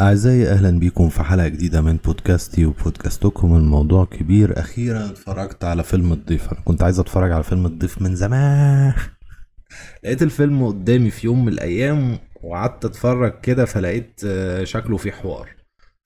[0.00, 3.56] أعزائي أهلا بيكم في حلقة جديدة من بودكاستي وبودكاستكم.
[3.56, 4.60] الموضوع كبير.
[4.60, 6.52] أخيرا اتفرجت على فيلم الضيف.
[6.52, 8.94] أنا كنت عايز أتفرج على فيلم الضيف من زمان.
[10.04, 15.48] لقيت الفيلم قدامي في يوم من الأيام وقعدت أتفرج كده فلقيت آه، شكله فيه حوار.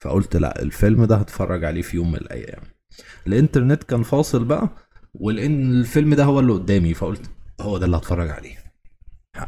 [0.01, 2.61] فقلت لا الفيلم ده هتفرج عليه في يوم من الأيام.
[3.27, 4.69] الإنترنت كان فاصل بقى
[5.13, 7.29] ولأن الفيلم ده هو اللي قدامي فقلت
[7.61, 8.70] هو ده اللي هتفرج عليه.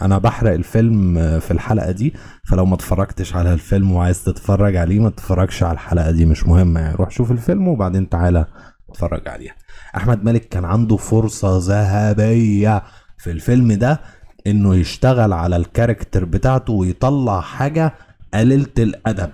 [0.01, 2.13] أنا بحرق الفيلم في الحلقة دي
[2.49, 6.79] فلو ما اتفرجتش على الفيلم وعايز تتفرج عليه ما تتفرجش على الحلقة دي مش مهمه
[6.79, 6.95] يعني.
[6.95, 8.45] روح شوف الفيلم وبعدين تعالى
[8.89, 9.55] اتفرج عليها.
[9.97, 12.83] أحمد مالك كان عنده فرصة ذهبية
[13.17, 14.01] في الفيلم ده
[14.47, 17.93] إنه يشتغل على الكاركتر بتاعته ويطلع حاجة
[18.33, 19.31] قليلة الأدب.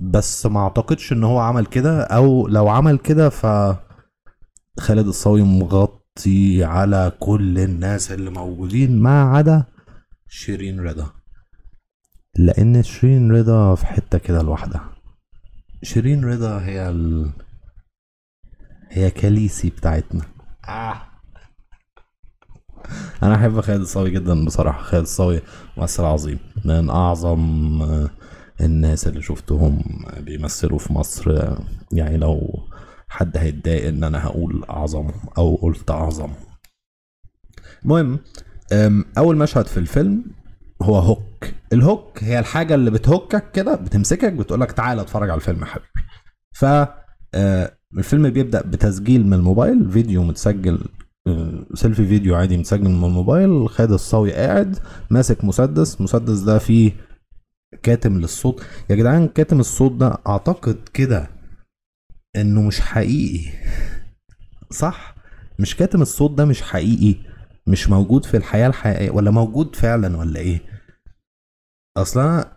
[0.00, 3.46] بس ما أعتقدش إن هو عمل كده أو لو عمل كده ف
[4.80, 5.42] خالد الصاوي
[6.18, 9.64] مغطي على كل الناس اللي موجودين ما عدا
[10.28, 11.10] شيرين رضا.
[12.36, 14.92] لأن شيرين رضا في حتة كده لوحدها.
[15.82, 17.30] شيرين رضا هي ال...
[18.90, 20.22] هي كاليسي بتاعتنا.
[20.68, 21.02] آه.
[23.22, 24.82] أنا أحب خالد الصاوي جدا بصراحة.
[24.82, 25.40] خالد الصاوي
[25.76, 26.38] ممثل عظيم.
[26.64, 27.82] من أعظم
[28.60, 29.82] الناس اللي شفتهم
[30.18, 31.54] بيمثلوا في مصر.
[31.92, 32.66] يعني لو
[33.10, 35.08] حد هيتضايق إن أنا هقول أعظم
[35.38, 36.30] أو قلت أعظم.
[37.84, 38.18] المهم
[39.18, 40.24] أول مشهد في الفيلم
[40.82, 45.60] هو hook ال hook هي الحاجة اللي بتهكك كده بتمسكك بتقولك تعالى اتفرج على الفيلم
[45.60, 45.88] يا حبيبي.
[46.52, 46.64] ف
[47.34, 50.84] آه، الفيلم بيبدأ بتسجيل من الموبايل فيديو متسجل
[51.74, 54.78] selfie video عادي متسجل من الموبايل خالد الصاوي قاعد
[55.10, 56.92] ماسك مسدس مسدس ده فيه
[57.82, 58.62] كاتم للصوت.
[58.90, 61.30] يا جدعان كاتم الصوت ده أعتقد كده
[62.36, 63.50] إنه مش حقيقي.
[64.70, 65.14] صح؟
[65.58, 67.20] مش كاتم الصوت ده مش حقيقي؟
[67.66, 70.60] مش موجود في الحياة الحقيقية ولا موجود فعلا ولا إيه؟
[71.96, 72.56] أصلا أنا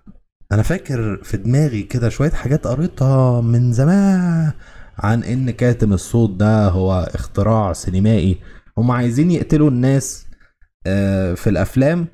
[0.51, 4.51] أنا فاكر في دماغي كده شوية حاجات قريتها من زمان
[4.97, 8.37] عن إن كاتم الصوت ده هو اختراع سينمائي.
[8.77, 10.25] هم عايزين يقتلوا الناس
[10.87, 12.07] آه، في الأفلام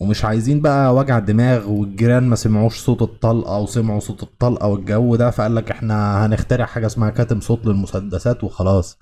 [0.00, 5.30] ومش عايزين بقى وجع دماغ والجيران ما سمعوش صوت الطلقة وسمعوا صوت الطلقة والجو ده
[5.30, 8.98] فقال لك إحنا هنخترع حاجة اسمها كاتم صوت للمسدسات وخلاص.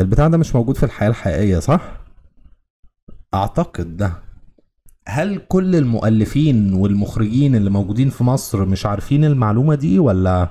[0.00, 2.00] البتاع ده مش موجود في الحياة الحقيقية صح؟
[3.34, 4.12] أعتقد ده.
[5.06, 10.48] هل كل المؤلفين والمخرجين اللي موجودين في مصر مش عارفين المعلومة دي ولا؟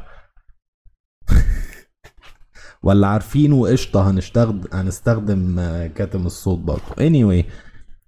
[2.83, 5.55] ولا عارفين وقشطة هنستخدم هنستخدم
[5.95, 6.81] كاتم الصوت برضه.
[6.95, 7.45] Anyway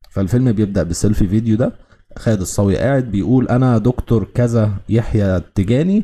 [0.09, 1.71] فالفيلم بيبدأ بسيلفي فيديو ده.
[2.17, 6.03] خالد الصاوي قاعد بيقول أنا دكتور كذا يحيى التجاني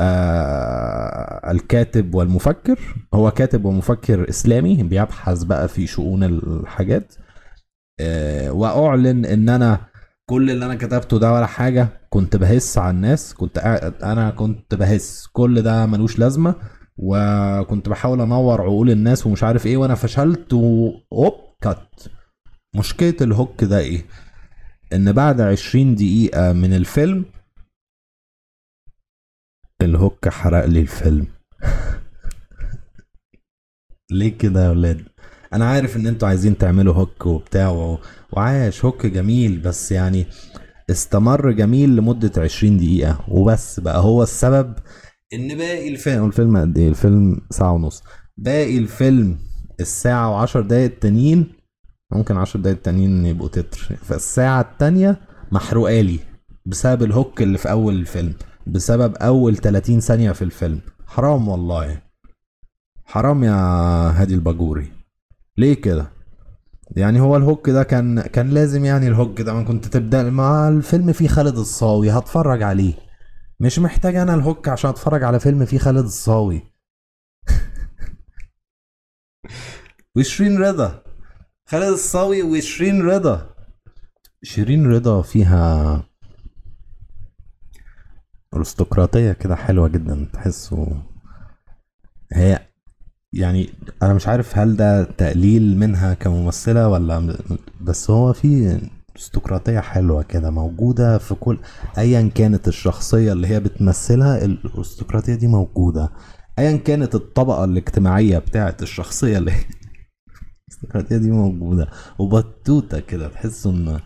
[0.00, 2.78] آه الكاتب والمفكر.
[3.14, 7.14] هو كاتب ومفكر إسلامي بيبحث بقى في شؤون الحاجات.
[8.00, 9.80] آه وأعلن إن أنا
[10.30, 13.34] كل اللي أنا كتبته ده ولا حاجة كنت بهس على الناس.
[13.34, 13.58] كنت
[14.02, 15.26] أنا كنت بهس.
[15.32, 16.54] كل ده ملوش لازمة.
[16.96, 22.02] وكنت بحاول أنور عقول الناس ومش عارف إيه وأنا فشلت و up cut
[22.74, 24.04] مشكلة ال hook ده إيه؟
[24.92, 27.24] إن بعد عشرين دقيقة من الفيلم
[29.82, 31.26] ال hook حرق لي الفيلم
[34.10, 35.04] ليه كده يا ولاد؟
[35.52, 37.98] أنا عارف إن أنتوا عايزين تعملوا hook وبتاع.
[38.32, 40.26] وعاش hook جميل بس يعني
[40.90, 44.74] استمر جميل لمدة عشرين دقيقة وبس بقى هو السبب
[45.32, 48.02] إن باقي الفيلم الفيلم قد إيه؟ الفيلم ساعة ونص
[48.36, 49.38] باقي الفيلم
[49.80, 51.52] الساعة وعشر دقايق التانيين
[52.12, 53.96] ممكن عشر دقايق التانيين يبقوا تتر.
[54.02, 55.20] فالساعة التانية
[55.52, 56.18] محروقالي
[56.66, 58.34] بسبب الهوك اللي في أول الفيلم
[58.66, 60.80] بسبب أول 30 ثانية في الفيلم.
[61.06, 62.02] حرام والله.
[63.04, 63.52] حرام يا
[64.20, 64.92] هادي الباجوري.
[65.58, 66.10] ليه كده؟
[66.96, 71.12] يعني هو الهوك ده كان كان لازم يعني الهوك ده ما كنت تبدأ مع الفيلم
[71.12, 72.94] فيه خالد الصاوي هتفرج عليه.
[73.60, 76.62] مش محتاج أنا الهوك عشان أتفرج على فيلم فيه خالد الصاوي.
[80.16, 81.03] وشيرين رضا.
[81.66, 83.54] خالد الصاوي وشيرين رضا.
[84.42, 86.02] شيرين رضا فيها
[88.54, 91.02] أرستقراطية كده حلوة جدا تحسه
[92.32, 92.58] هي
[93.32, 93.70] يعني
[94.02, 97.36] أنا مش عارف هل ده تقليل منها كممثلة ولا
[97.80, 98.80] بس هو في
[99.16, 101.58] أرستقراطية حلوة كده موجودة في كل
[101.98, 106.12] ايا كانت الشخصية اللي هي بتمثلها الأرستقراطية دي موجودة.
[106.58, 109.52] ايا كانت الطبقة الاجتماعية بتاعت الشخصية اللي
[110.84, 111.88] الارستقراطية دي موجودة.
[112.18, 114.00] وبطوطة كده تحس إن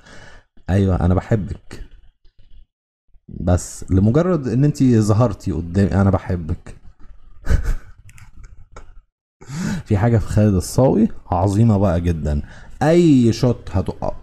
[0.71, 1.85] أيوه أنا بحبك.
[3.29, 6.77] بس لمجرد إن انت ظهرتي قدامي أنا بحبك.
[9.87, 12.43] في حاجة في خالد الصاوي عظيمة بقى جدا.
[12.83, 13.71] أي shot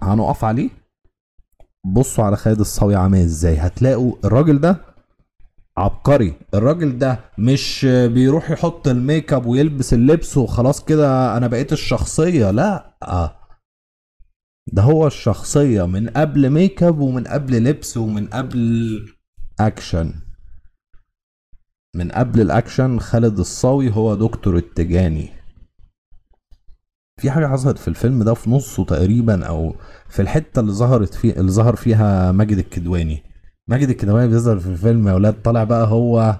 [0.03, 0.69] هنقف عليه؟
[1.85, 3.57] بصوا على خالد الصاوي عامل إزاي.
[3.57, 4.94] هتلاقوا الراجل ده
[5.77, 6.33] عبقري.
[6.53, 12.51] الراجل ده مش بيروح يحط الميك اب ويلبس اللبس وخلاص كده أنا بقيت الشخصية.
[12.51, 12.95] لا.
[14.73, 18.99] ده هو الشخصية من قبل ميك اب ومن قبل لبس ومن قبل
[19.59, 20.13] اكشن
[21.95, 25.29] من قبل الاكشن خالد الصاوي هو دكتور التجاني.
[27.21, 29.75] في حاجة حصلت في الفيلم ده في نصه تقريبا أو
[30.09, 33.23] في الحتة اللي ظهرت فيه اللي ظهر فيها ماجد الكدواني.
[33.67, 36.39] ماجد الكدواني بيظهر في الفيلم يا ولاد طالع بقى هو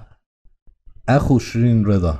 [1.10, 2.19] أخو شيرين رضا.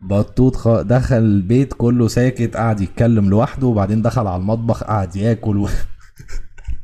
[0.00, 0.68] بطوط خ...
[0.68, 5.68] دخل البيت كله ساكت قعد يتكلم لوحده وبعدين دخل على المطبخ قعد ياكل و...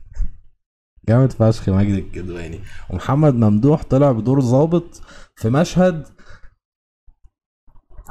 [1.09, 2.61] جامد فشخ ماجد الكدواني.
[2.91, 5.03] ومحمد ممدوح طلع بدور ظابط
[5.37, 6.07] في مشهد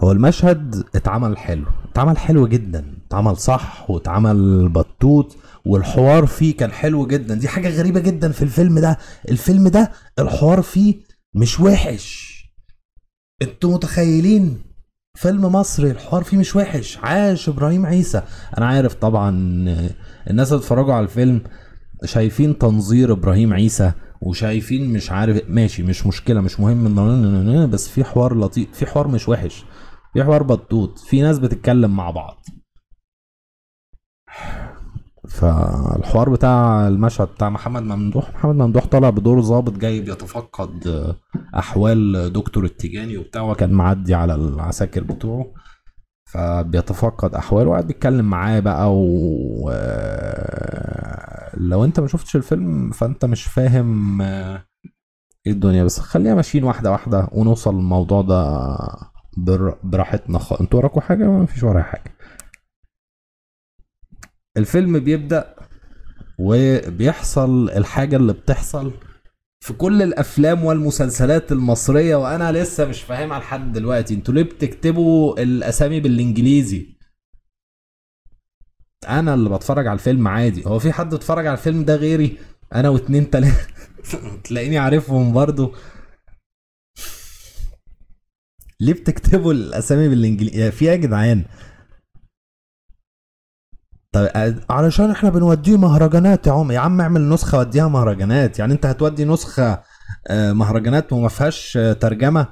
[0.03, 5.38] هو المشهد اتعمل حلو اتعمل حلو جدا اتعمل صح واتعمل بطوط.
[5.66, 7.36] والحوار فيه كان حلو جدا.
[7.36, 8.98] دي حاجة غريبة جدا في الفيلم ده.
[9.30, 10.96] الفيلم ده الحوار فيه
[11.36, 12.31] مش وحش.
[13.42, 14.62] أنتوا متخيلين؟
[15.18, 16.98] فيلم مصري الحوار فيه مش وحش.
[16.98, 18.22] عاش إبراهيم عيسى.
[18.58, 19.30] أنا عارف طبعا
[20.30, 21.42] الناس اللي اتفرجوا على الفيلم
[22.06, 23.92] شايفين تنظير إبراهيم عيسى
[24.22, 29.30] وشايفين مش عارف ماشي مش مشكلة مش مهم بس في حوار لطيف في حوار مش
[29.30, 29.66] وحش
[30.14, 32.46] في حوار بطوط في ناس بتتكلم مع بعض.
[35.27, 41.15] فالحوار بتاع المشهد بتاع محمد ممدوح محمد ممدوح طالع بدور ظابط جاي بيتفقد
[41.56, 45.45] أحوال دكتور التيجاني وبتاع وكان معدي على العساكر بتوعه.
[46.25, 49.69] فبيتفقد احواله وقاعد بيتكلم معاه بقى و
[51.57, 54.63] لو أنت ما شفتش الفيلم فأنت مش فاهم إيه
[55.47, 55.83] الدنيا.
[55.83, 60.62] بس خلينا ماشيين واحدة واحدة ونوصل للموضوع ده براحتنا خ...
[60.62, 62.18] أنتوا وراكوا حاجة؟ ما فيش ورايا حاجة.
[64.57, 65.56] الفيلم بيبدأ
[66.39, 68.92] وبيحصل الحاجة اللي بتحصل
[69.59, 74.13] في كل الأفلام والمسلسلات المصرية وأنا لسه مش فاهمها لحد دلوقتي.
[74.13, 76.98] أنتوا ليه بتكتبوا الأسامي بالإنجليزي؟
[79.07, 80.65] أنا اللي بتفرج على الفيلم عادي.
[80.68, 82.38] هو في حد اتفرج على الفيلم ده غيري؟
[82.75, 83.68] أنا واتنين تلاتة.
[84.44, 85.75] تلاقيني عارفهم برضو.
[88.80, 91.45] ليه بتكتبوا الأسامي بالإنجليزي؟ في إيه يا جدعان؟
[94.16, 98.86] طيب علشان إحنا بنوديه مهرجانات يا عم يا عم اعمل نسخة وديها مهرجانات يعني انت
[98.86, 99.84] هتودي نسخة
[100.28, 102.48] آه، مهرجانات وما فيهاش آه، ترجمة؟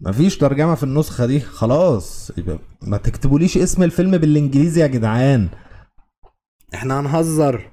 [0.00, 2.32] ما فيش ترجمة في النسخة دي خلاص
[2.82, 5.48] ما تكتبوليش اسم الفيلم بالانجليزي يا جدعان.
[6.74, 7.70] إحنا هنهزر.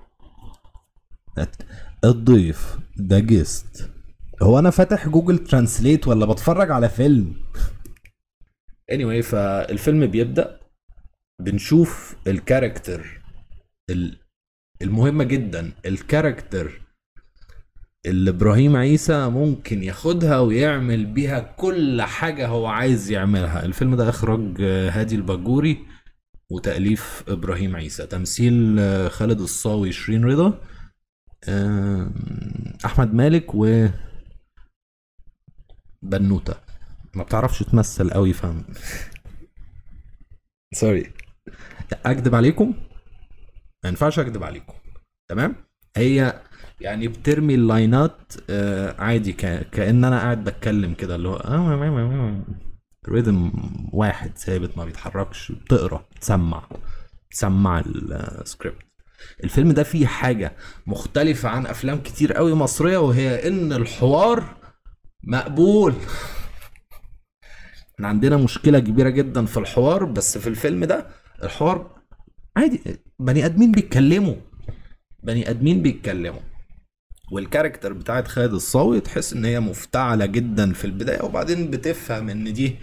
[2.04, 3.90] الضيف ده guest
[4.42, 7.34] هو أنا فاتح Google Translate ولا بتفرج على فيلم؟
[8.92, 10.61] Anyway فالفيلم بيبدأ
[11.44, 13.22] بنشوف ال character
[14.82, 15.72] المهمة جدا.
[15.86, 16.82] ال character
[18.06, 23.66] اللي إبراهيم عيسى ممكن ياخدها ويعمل بيها كل حاجة هو عايز يعملها.
[23.66, 25.86] الفيلم ده إخراج هادي الباجوري
[26.50, 28.06] وتأليف إبراهيم عيسى.
[28.08, 28.80] تمثيل
[29.12, 30.62] خالد الصاوي شيرين رضا
[32.86, 33.88] أحمد مالك و
[36.02, 36.56] بنوتة.
[37.14, 38.66] ما بتعرفش تمثل قوي فاهم؟
[40.74, 41.14] سوري
[41.94, 42.74] أكذب عليكم؟
[43.84, 44.74] ما ينفعش أكذب عليكم.
[45.30, 45.56] تمام؟
[45.98, 46.42] هي
[46.82, 49.34] يعني بترمي اللاينات آه عادي
[49.72, 51.36] كأن أنا قاعد بتكلم كده اللي هو
[53.10, 53.52] rhythm
[53.94, 56.64] واحد ثابت ما بيتحركش بتقرأ تسمع
[57.32, 58.78] تسمع السكريبت
[59.44, 60.52] الفيلم ده فيه حاجة
[60.88, 64.56] مختلفة عن أفلام كتير قوي مصرية وهي إن الحوار
[65.24, 65.94] مقبول.
[67.96, 71.08] إحنا عندنا مشكلة كبيرة جدا في الحوار بس في الفيلم ده
[71.44, 72.02] الحوار
[72.58, 72.82] عادي
[73.20, 74.36] بني آدمين بيتكلموا
[75.24, 76.42] بني آدمين بيتكلموا.
[77.32, 82.54] وال character بتاعت خالد الصاوي تحس إن هي مفتعلة جدا في البداية وبعدين بتفهم إن
[82.54, 82.76] دي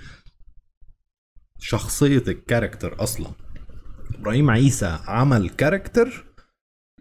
[1.59, 3.31] شخصية ال character أصلا.
[4.15, 6.25] إبراهيم عيسى عمل character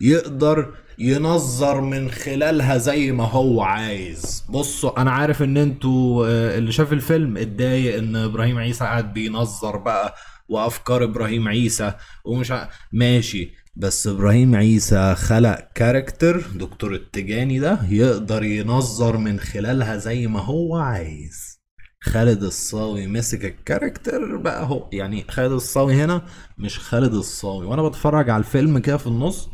[0.02, 4.46] يقدر ينظر من خلالها زي ما هو عايز.
[4.50, 9.78] بصوا أنا عارف إن أنتوا آه، اللي شاف الفيلم اتضايق إن إبراهيم عيسى قاعد بينظر
[9.78, 10.16] بقى
[10.50, 11.94] وأفكار إبراهيم عيسى
[12.26, 12.70] ومش ع...
[12.94, 13.52] ماشي.
[13.76, 20.76] بس إبراهيم عيسى خلق character دكتور التجاني ده يقدر ينظر من خلالها زي ما هو
[20.76, 21.58] عايز.
[22.02, 26.26] خالد الصاوي مسك ال character بقى هو يعني خالد الصاوي هنا
[26.58, 27.66] مش خالد الصاوي.
[27.66, 29.50] وأنا بتفرج على الفيلم كده في النص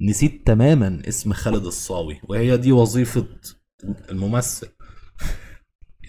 [0.00, 3.26] نسيت تماما اسم خالد الصاوي وهي دي وظيفة
[4.10, 4.68] الممثل.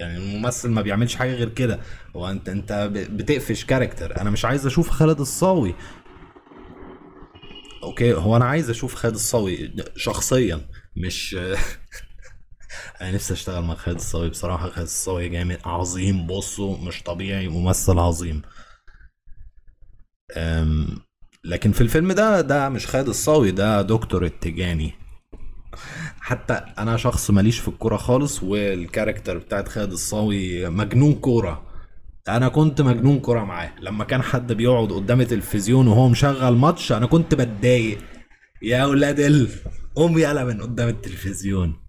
[0.02, 1.80] يعني الممثل ما بيعملش حاجة غير كده.
[2.16, 5.76] هو انت انت بتقفش character أنا مش عايز أشوف خالد الصاوي.
[7.84, 10.62] okay هو أنا عايز أشوف خالد الصاوي شخصيا
[10.98, 11.36] مش
[13.02, 14.70] أنا نفسي اشتغل مع خالد الصاوي بصراحة.
[14.70, 18.42] خالد الصاوي جامد عظيم بصوا مش طبيعي ممثل عظيم.
[20.38, 20.88] أم
[21.44, 24.94] لكن في الفيلم ده ده مش خالد الصاوي ده دكتور التجاني.
[26.24, 31.68] حتى أنا شخص ماليش في الكورة خالص والكاركتر بتاعت خالد الصاوي مجنون كورة.
[32.28, 33.74] أنا كنت مجنون كورة معاه.
[33.80, 37.98] لما كان حد بيقعد قدام التلفزيون وهو مشغل ماتش أنا كنت بتضايق.
[38.62, 39.50] يا ولاد ال
[39.96, 41.82] قوم يلا من قدام التلفزيون.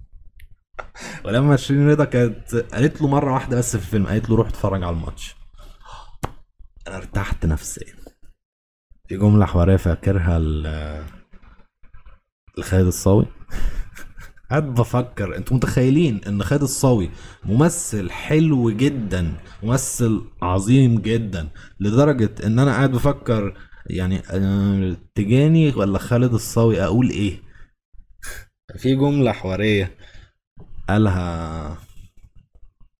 [1.24, 4.82] ولما شيرين رضا كانت قالت له مرة واحدة بس في الفيلم قالت له روح اتفرج
[4.82, 5.36] على الماتش.
[6.86, 7.94] أنا ارتحت نفسيا.
[9.08, 10.38] في جملة حوارية فاكرها
[12.58, 13.26] لخالد الصاوي.
[14.52, 15.36] قاعد بفكر.
[15.36, 17.10] أنتوا متخيلين ان خالد الصاوي
[17.44, 19.32] ممثل حلو جدا
[19.62, 21.48] ممثل عظيم جدا
[21.80, 23.54] لدرجة ان أنا قاعد بفكر
[23.86, 27.40] يعني آه، تجاني ولا خالد الصاوي؟ أقول إيه؟
[28.76, 29.96] في جملة حوارية.
[30.88, 31.78] قالها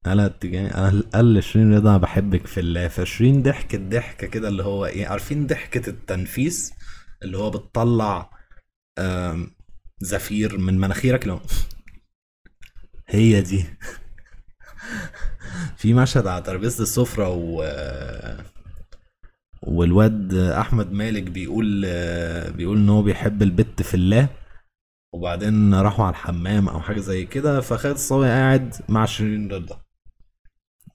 [0.06, 2.88] قالها تجاني قال قال لشيرين رضا أنا بحبك في الله.
[2.88, 6.72] فشيرين ضحكت ضحكة كده اللي هو إيه عارفين ضحكة التنفيس
[7.22, 8.30] اللي هو بتطلع
[10.04, 11.40] زفير من مناخيرك لو
[13.08, 13.64] هي دي.
[15.76, 17.62] في مشهد على ترابيزة السفرة و
[19.62, 21.80] والواد أحمد مالك بيقول
[22.52, 24.28] بيقول إن هو بيحب البت في الله
[25.14, 29.82] وبعدين راحوا على الحمام أو حاجة زي كده فخالد الصاوي قاعد مع شيرين رضا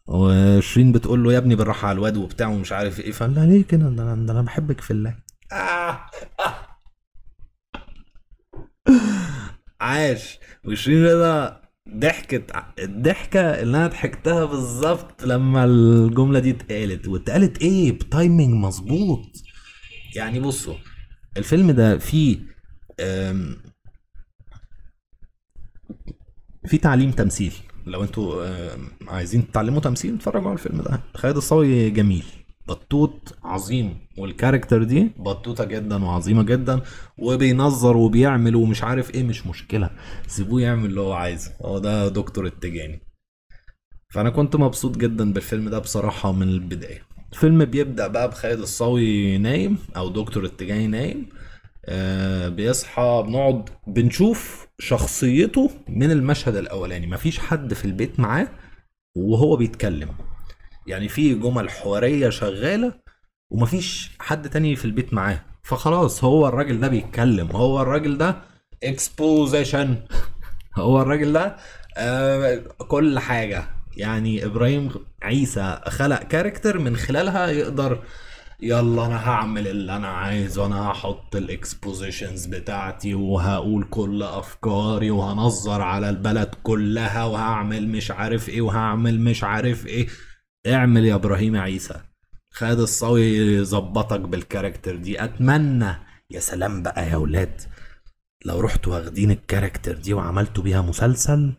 [0.08, 3.12] وشيرين بتقول له يا ابني بالراحة على الواد وبتاع ومش عارف إيه.
[3.12, 5.16] فقال لها ليه كده؟ ده أنا بحبك في الله.
[5.52, 6.00] آه.
[9.82, 10.40] عاش.
[10.66, 17.08] وشيرين رضا ضحكت الضحكة اللي أنا ضحكتها بالظبط لما الجملة دي اتقالت.
[17.08, 19.26] واتقالت إيه؟ ب timing مظبوط.
[20.16, 20.76] يعني بصوا
[21.38, 22.40] الفيلم ده فيه
[26.66, 27.54] في تعليم تمثيل.
[27.86, 28.46] لو أنتوا
[29.08, 31.02] عايزين تتعلموا تمثيل اتفرجوا على الفيلم ده.
[31.16, 32.26] خالد الصاوي جميل.
[32.68, 33.98] بطوط عظيم.
[34.18, 36.82] وال character دي؟ بطوطة جدا وعظيمة جدا
[37.18, 39.90] وبينظر وبيعمل ومش عارف إيه مش مشكلة.
[40.28, 41.52] سيبوه يعمل اللي هو عايزه.
[41.62, 43.02] هو ده دكتور التجاني.
[44.14, 47.02] فأنا كنت مبسوط جدا بالفيلم ده بصراحة من البداية.
[47.34, 51.30] الفيلم بيبدأ بقى بخالد الصاوي نايم أو دكتور التجاني نايم.
[51.86, 57.08] آه بيصحى بنقعد بنشوف شخصيته من المشهد الأولاني.
[57.08, 58.48] مفيش حد في البيت معاه
[59.18, 60.10] وهو بيتكلم.
[60.88, 62.94] يعني في جمل حوارية شغالة
[63.52, 65.40] ومفيش حد تاني في البيت معاه.
[65.64, 67.52] فخلاص هو الراجل ده بيتكلم.
[67.52, 68.36] هو الراجل ده
[68.84, 69.96] exposition
[70.78, 71.56] هو الراجل ده
[71.98, 73.64] آه كل حاجة.
[73.98, 74.90] يعني إبراهيم
[75.24, 78.04] عيسى خلق character من خلالها يقدر
[78.60, 85.82] يلا أنا هعمل اللي أنا عايزه أنا هحط ال expositions بتاعتي وهقول كل أفكاري وهنظر
[85.82, 90.08] على البلد كلها وهعمل مش عارف إيه وهعمل مش عارف إيه.
[90.68, 92.02] اعمل يا إبراهيم عيسى.
[92.52, 95.24] خالد الصاوي يظبطك بال character دي.
[95.24, 95.94] اتمنى.
[96.32, 97.62] يا سلام بقى يا ولاد.
[98.46, 101.54] لو رحتوا واخدين ال character دي وعملتوا بيها مسلسل.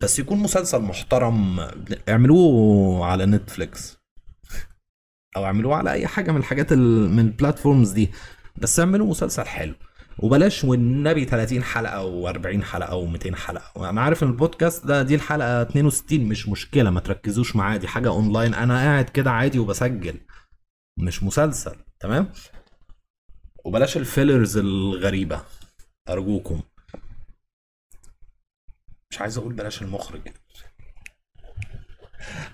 [0.00, 1.60] بس يكون مسلسل محترم.
[2.08, 3.98] اعملوه على نتفليكس.
[5.36, 7.10] أو اعملوه على اي حاجة من الحاجات ال...
[7.10, 8.10] من ال platforms دي.
[8.56, 9.74] بس اعملوا مسلسل حلو.
[10.18, 13.90] وبلاش والنبي 30 حلقة و40 حلقة و200 حلقة.
[13.90, 18.08] أنا عارف إن البودكاست ده دي الحلقة 62 مش مشكلة ما تركزوش معاه دي حاجة
[18.08, 18.54] أونلاين.
[18.54, 20.20] أنا قاعد كده عادي وبسجل
[20.98, 22.32] مش مسلسل تمام؟
[23.64, 25.42] وبلاش الفيلرز الغريبة
[26.08, 26.60] أرجوكم.
[29.10, 30.28] مش عايز أقول بلاش المخرج.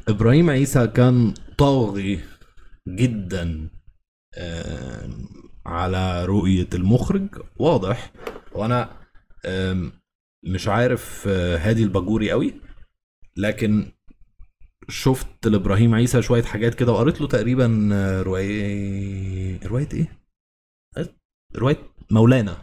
[0.08, 2.20] إبراهيم عيسى كان طاغي
[2.88, 3.70] جدا
[5.66, 8.12] على رؤية المخرج واضح
[8.52, 8.90] وأنا
[10.42, 12.54] مش عارف آه، هادي الباجوري قوي
[13.36, 13.92] لكن
[14.88, 20.20] شفت لإبراهيم عيسى شوية حاجات كده وقريت له تقريبا آه، رواية رواية إيه؟
[21.56, 21.76] رواية
[22.10, 22.56] مولانا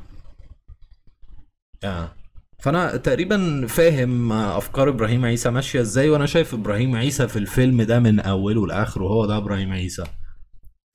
[1.84, 2.14] آه.
[2.60, 8.00] فأنا تقريبا فاهم أفكار إبراهيم عيسى ماشية إزاي وأنا شايف إبراهيم عيسى في الفيلم ده
[8.00, 10.04] من أوله لآخره هو ده إبراهيم عيسى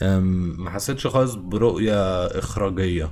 [0.02, 3.10] ما حسيتش خالص برؤية إخراجية.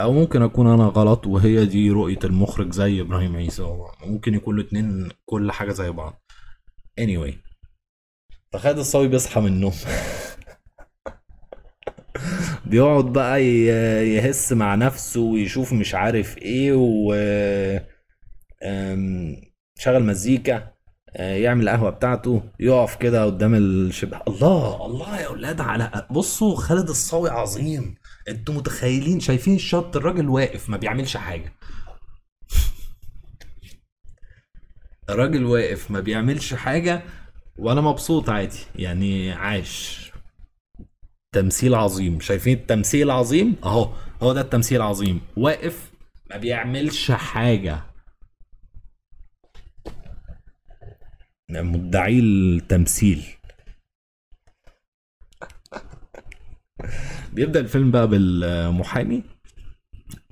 [0.00, 3.76] أو ممكن أكون أنا غلط وهي دي رؤية المخرج زي إبراهيم عيسى.
[4.06, 6.22] ممكن يكون الاتنين كل حاجة زي بعض.
[7.00, 7.32] Anyway.
[8.52, 9.72] فخالد الصاوي بيصحى من النوم.
[12.66, 17.14] بيقعد بقى يهس مع نفسه ويشوف مش عارف إيه و
[19.78, 20.77] شغل مزيكا.
[21.14, 27.30] يعمل القهوة بتاعته يقف كده قدام الشباك الله الله يا أولاد على بصوا خالد الصاوي
[27.30, 27.94] عظيم.
[28.28, 31.52] أنتوا متخيلين؟ شايفين الشط الراجل واقف ما بيعملش حاجة.
[35.10, 37.02] الراجل واقف ما بيعملش حاجة
[37.58, 38.58] وأنا مبسوط عادي.
[38.76, 40.12] يعني عاش.
[41.32, 42.20] تمثيل عظيم.
[42.20, 45.90] شايفين التمثيل عظيم أهو هو ده التمثيل عظيم واقف
[46.30, 47.80] ما بيعملش حاجة.
[51.50, 53.24] مدعي التمثيل
[57.32, 59.22] بيبدأ الفيلم بقى بالمحامي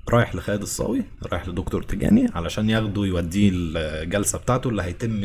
[0.09, 5.21] رايح لخالد الصاوي رايح لدكتور تجاني علشان ياخده يوديه الجلسة بتاعته اللي هيتم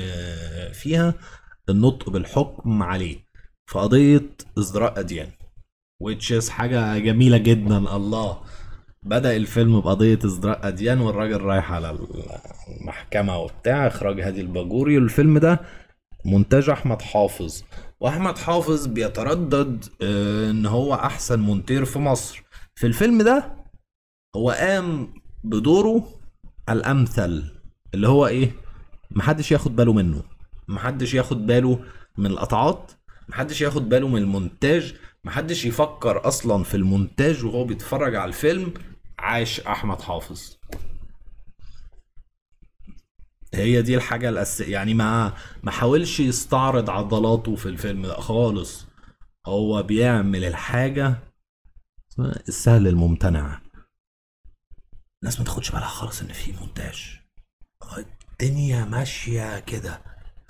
[0.72, 1.14] فيها
[1.68, 3.16] النطق بالحكم عليه
[3.66, 5.28] في قضية ازدراء أديان
[6.04, 8.42] is حاجة جميلة جدا الله.
[9.04, 11.99] بدأ الفيلم بقضية ازدراء أديان والراجل رايح على
[12.80, 15.61] المحكمة وبتاع إخراج هادي الباجوري والفيلم ده
[16.25, 17.62] مونتاج أحمد حافظ.
[18.00, 22.43] وأحمد حافظ بيتردد آه، إن هو أحسن مونتير في مصر.
[22.75, 23.57] في الفيلم ده
[24.37, 25.14] هو قام
[25.45, 26.09] بدوره
[26.69, 27.52] الأمثل
[27.95, 28.52] اللي هو إيه؟
[29.11, 30.23] محدش ياخد باله منه.
[30.69, 31.79] محدش ياخد باله
[32.19, 32.93] من القطعات
[33.29, 38.75] محدش ياخد باله من المونتاج محدش يفكر أصلا في المونتاج وهو بيتفرج على الفيلم.
[39.19, 40.57] عاش أحمد حافظ.
[43.54, 45.32] هي دي الحاجة الاساسيه يعني ما
[45.62, 48.87] ما حاولش يستعرض عضلاته في الفيلم ده خالص.
[49.47, 51.14] هو بيعمل الحاجة
[52.49, 53.61] السهل الممتنع.
[55.23, 57.21] الناس ما تاخدش بالها خالص إن في مونتاج.
[58.32, 60.02] الدنيا ماشية كده.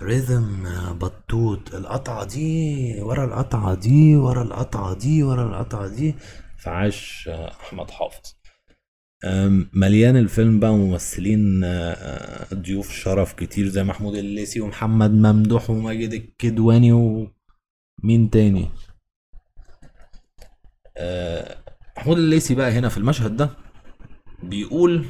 [0.02, 0.64] ريذم
[0.98, 1.74] بطوط.
[1.74, 6.14] القطعة دي ورا القطعة دي ورا القطعة دي ورا القطعة دي.
[6.58, 8.34] فعاش أحمد حافظ.
[9.72, 16.92] مليان الفيلم بقى ممثلين آه، ضيوف شرف كتير زي محمود الليسي ومحمد ممدوح وماجد الكدواني
[16.92, 18.68] ومين تاني؟
[20.96, 21.56] آه،
[21.96, 23.50] محمود الليسي بقى هنا في المشهد ده
[24.42, 25.06] بيقول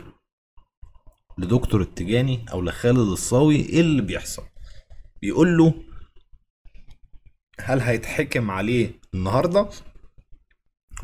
[1.39, 4.45] لدكتور التجاني أو لخالد الصاوي إيه اللي بيحصل؟
[5.23, 5.75] بيقول له
[7.61, 9.69] هل هيتحكم عليه النهارده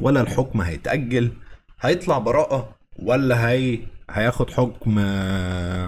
[0.00, 1.32] ولا الحكم هيتأجل؟
[1.80, 3.78] هيطلع براءة ولا هي
[4.10, 5.00] هياخد حكم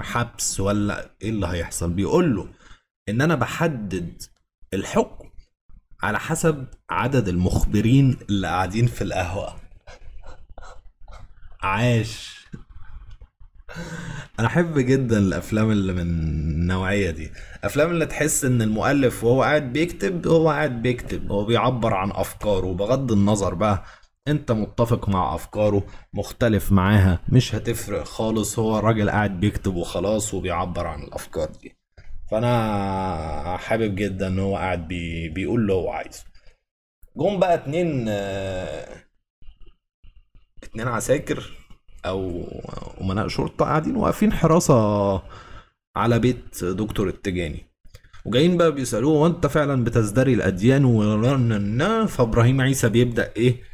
[0.02, 2.48] حبس ولا إيه اللي هيحصل؟ بيقول له
[3.08, 4.22] إن أنا بحدد
[4.74, 5.28] الحكم
[6.02, 9.56] على حسب عدد المخبرين اللي قاعدين في القهوة.
[11.62, 12.40] عاش.
[14.38, 17.30] أنا أحب جدا الأفلام اللي من النوعية دي.
[17.64, 21.32] أفلام اللي تحس إن المؤلف وهو قاعد بيكتب هو قاعد بيكتب.
[21.32, 22.74] هو بيعبر عن أفكاره.
[22.74, 23.84] بغض النظر بقى
[24.28, 30.86] انت متفق مع افكاره مختلف معاها مش هتفرق خالص هو الراجل قاعد بيكتب وخلاص وبيعبر
[30.86, 31.76] عن الافكار دي.
[32.30, 36.24] فانا حابب جدا ان هو قاعد بي بيقول اللي هو عايزه.
[37.16, 38.08] جم بقى اتنين
[40.62, 41.56] اتنين عساكر
[42.06, 42.44] أو
[43.00, 44.74] أمناء شرطة قاعدين واقفين حراسة
[45.96, 47.66] على بيت دكتور التجاني.
[48.24, 50.84] وجايين بقى بيسألوه وانت فعلا بتزدري الأديان
[52.06, 53.69] فإبراهيم عيسى بيبدأ إيه؟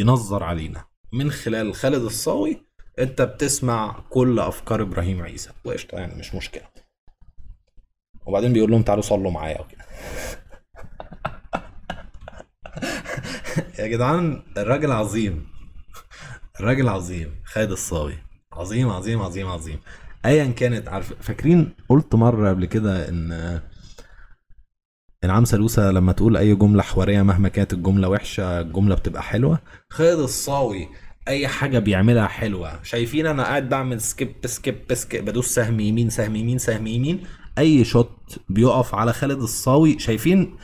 [0.00, 0.84] ينظر علينا.
[1.12, 2.62] من خلال خالد الصاوي
[2.98, 5.50] انت بتسمع كل افكار إبراهيم عيسى.
[5.64, 6.62] وقشطة يعني مش مشكلة.
[8.26, 9.84] وبعدين بيقول لهم تعالوا صلوا معايا وكده.
[13.78, 15.46] يا جدعان الراجل عظيم.
[16.60, 18.18] الراجل عظيم خالد الصاوي.
[18.52, 19.80] عظيم عظيم عظيم عظيم.
[20.24, 23.60] ايا كانت عارف فاكرين قلت مرة قبل كده إن
[25.24, 29.58] انعام سالوسة لما تقول أي جملة حوارية مهما كانت الجملة وحشة الجملة بتبقى حلوة.
[29.90, 30.88] خالد الصاوي
[31.28, 32.82] أي حاجة بيعملها حلوة.
[32.82, 37.22] شايفين أنا قاعد بعمل skip skip skip بدوس سهم يمين سهم يمين سهم يمين.
[37.58, 39.98] أي shot بيقف على خالد الصاوي.
[39.98, 40.56] شايفين؟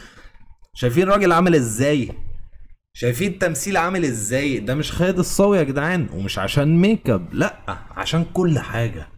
[0.74, 2.10] شايفين الراجل عامل إزاي؟
[2.92, 7.58] شايفين التمثيل عامل إزاي؟ ده مش خالد الصاوي يا جدعان ومش عشان make up لأ
[7.90, 9.08] عشان كل حاجة.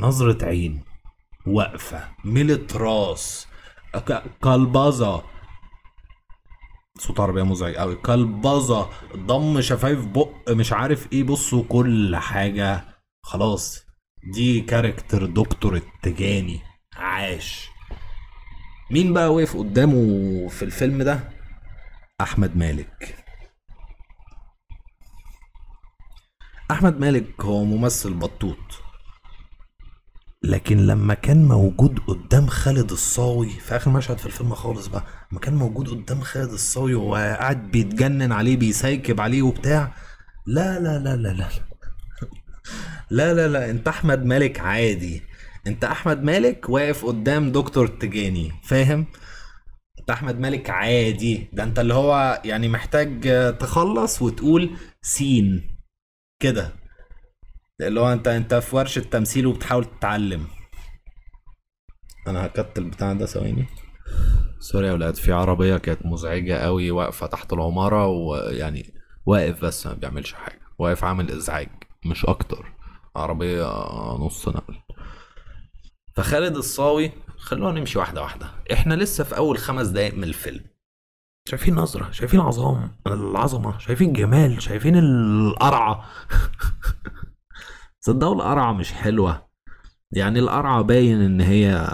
[0.00, 0.82] نظرة عين
[1.46, 3.47] وقفة ميلة راس.
[4.42, 5.24] كلبظة
[6.98, 12.84] صوت عربية مزعج قوي كلبظة ضم شفايف بق مش عارف إيه بصوا كل حاجة.
[13.22, 13.86] خلاص.
[14.34, 16.60] دي كاركتر دكتور التجاني.
[16.96, 17.68] عاش.
[18.90, 21.28] مين بقى وقف قدامه في الفيلم ده؟
[22.20, 23.24] أحمد مالك.
[26.70, 28.87] أحمد مالك هو ممثل بطوط.
[30.42, 35.40] لكن لما كان موجود قدام خالد الصاوي في آخر مشهد في الفيلم خالص بقى لما
[35.40, 39.94] كان موجود قدام خالد الصاوي وقاعد بيتجنن عليه بيسيكب عليه وبتاع
[40.46, 41.48] لا لا لا لا لا
[43.10, 45.22] لا لا لا انت أحمد مالك عادي.
[45.66, 49.06] انت أحمد مالك واقف قدام دكتور تجاني فاهم؟
[50.00, 51.48] انت أحمد مالك عادي.
[51.52, 53.20] ده انت اللي هو يعني محتاج
[53.60, 54.70] تخلص وتقول
[55.02, 55.70] سين
[56.42, 56.72] كده.
[57.80, 60.46] اللي هو انت أنت في ورشة تمثيل وبتحاول تتعلم.
[62.26, 63.66] أنا هكتل البتاع ده ثواني.
[64.58, 68.94] سوري يا ولاد في عربية كانت مزعجة قوي واقفة تحت العمارة ويعني
[69.26, 70.60] واقف بس ما بيعملش حاجة.
[70.78, 71.68] واقف عامل إزعاج
[72.06, 72.72] مش أكتر.
[73.16, 73.64] عربية
[74.16, 74.74] نص نقل.
[76.14, 78.46] فخالد الصاوي خلونا نمشي واحدة واحدة.
[78.72, 80.64] إحنا لسه في أول خمس دقايق من الفيلم.
[81.48, 86.04] شايفين نظرة شايفين عظام العظمة شايفين جمال شايفين القرعة.
[88.00, 89.48] صدقوا القرعة مش حلوة.
[90.12, 91.88] يعني القرعة باين إن هي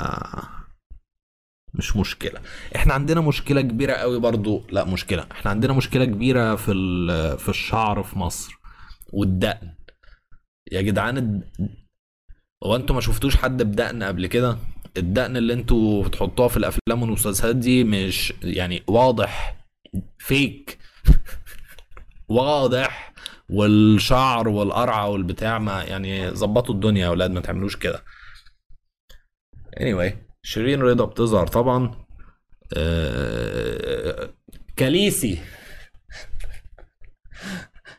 [1.74, 2.40] مش مشكلة.
[2.76, 4.62] إحنا عندنا مشكلة كبيرة قوي برضو.
[4.70, 5.26] لا مشكلة.
[5.32, 6.72] إحنا عندنا مشكلة كبيرة في
[7.38, 8.58] في الشعر في مصر
[9.12, 9.68] والدقن.
[10.72, 11.42] يا جدعان
[12.64, 14.58] هو أنتوا ما شفتوش حد بدقن قبل كده؟
[14.96, 19.56] الدقن اللي أنتوا بتحطوها في الأفلام والمسلسلات دي مش يعني واضح
[20.18, 20.78] فيك.
[22.28, 23.13] واضح.
[23.50, 28.02] والشعر والقرعة والبتاع ما يعني ظبطوا الدنيا يا أولاد ما تعملوش كده.
[29.80, 32.04] Anyway شيرين رضا بتظهر طبعا.
[32.76, 34.30] آه
[34.76, 35.38] كاليسي.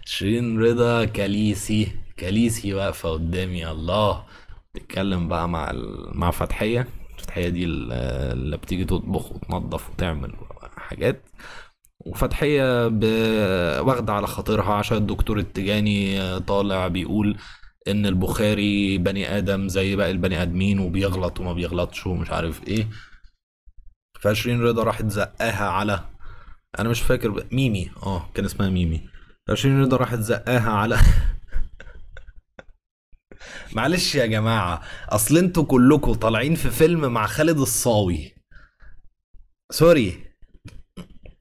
[0.06, 1.92] شيرين رضا كاليسي.
[2.18, 4.26] كاليسي واقفة قدامي الله.
[4.74, 5.72] تتكلم بقى مع
[6.12, 6.88] مع فتحية.
[7.18, 10.34] فتحية دي اللي بتيجي تطبخ وتنظف وتعمل
[10.78, 11.22] حاجات.
[12.06, 12.86] وفتحية
[13.82, 17.38] واخدة على خاطرها عشان الدكتور التجاني طالع بيقول
[17.88, 22.88] إن البخاري بني آدم زي باقي البني آدمين وبيغلط وما بيغلطش ومش عارف إيه.
[24.22, 26.00] فشيرين رضا راحت زقاها على
[26.80, 29.10] أنا مش فاكر ميمي آه كان اسمها ميمي.
[29.50, 30.98] شيرين رضا راحت زقاها على
[33.76, 38.36] معلش يا جماعة أصل أنتوا كلكم طالعين في فيلم مع خالد الصاوي.
[39.72, 40.25] sorry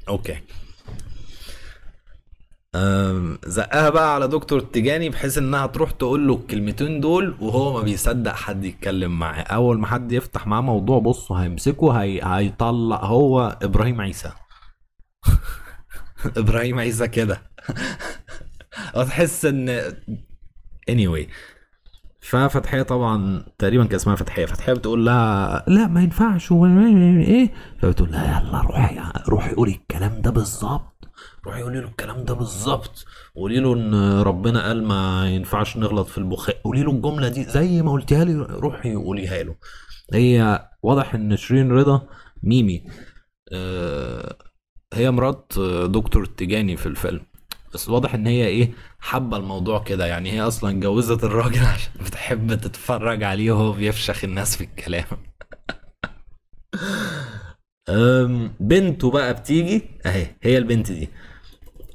[0.08, 0.36] okay.
[3.46, 8.32] زقها بقى على دكتور التجاني بحيث إنها تروح تقول له الكلمتين دول وهو ما بيصدق
[8.32, 9.42] حد يتكلم معاه.
[9.42, 12.20] أول ما حد يفتح معاه موضوع بصوا هيمسكه هي...
[12.24, 14.32] هيطلع هو إبراهيم عيسى.
[16.36, 17.42] إبراهيم عيسى كده.
[18.96, 19.94] وتحس إن
[20.90, 21.26] anyway.
[22.24, 24.46] ففتحية طبعا تقريبا كان اسمها فتحية.
[24.46, 26.52] فتحية بتقول لها لا ما ينفعش.
[26.52, 31.08] إيه فبتقول لها يلا روحي روحي قولي الكلام ده بالظبط.
[31.46, 33.04] روحي قولي له الكلام ده بالظبط.
[33.36, 36.58] قولي له إن ربنا قال ما ينفعش نغلط في البخاري.
[36.64, 38.34] قولي له الجملة دي زي ما قلتيها لي.
[38.34, 39.56] روحي قوليها له.
[40.12, 42.06] هي واضح إن شيرين رضا
[42.42, 42.84] ميمي.
[43.52, 44.36] آه
[44.94, 45.52] هي مرات
[45.84, 47.20] دكتور التجاني في الفيلم.
[47.74, 50.06] بس واضح إن هي إيه حابة الموضوع كده.
[50.06, 55.04] يعني هي أصلا جوزت الراجل عشان بتحب تتفرج عليه وهو بيفشخ الناس في الكلام.
[58.60, 59.82] بنته بقى بتيجي.
[60.06, 61.08] أهي هي البنت دي.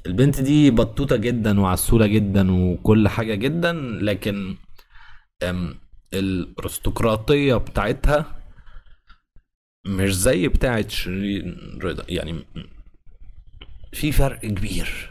[0.06, 4.56] البنت دي بطوطة جدا وعسولة جدا وكل حاجة جدا لكن
[6.14, 8.36] الأرستقراطية بتاعتها
[9.86, 12.04] مش زي بتاعت شيرين رضا.
[12.08, 12.44] يعني
[13.92, 15.10] في فرق كبير.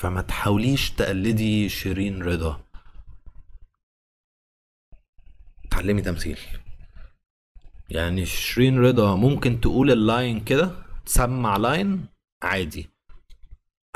[0.00, 2.60] فما تحاوليش تقلدي شيرين رضا.
[5.70, 6.38] تعلمي تمثيل.
[7.90, 10.70] يعني شيرين رضا ممكن تقول ال line كده
[11.06, 12.06] تسمع line
[12.42, 12.90] عادي.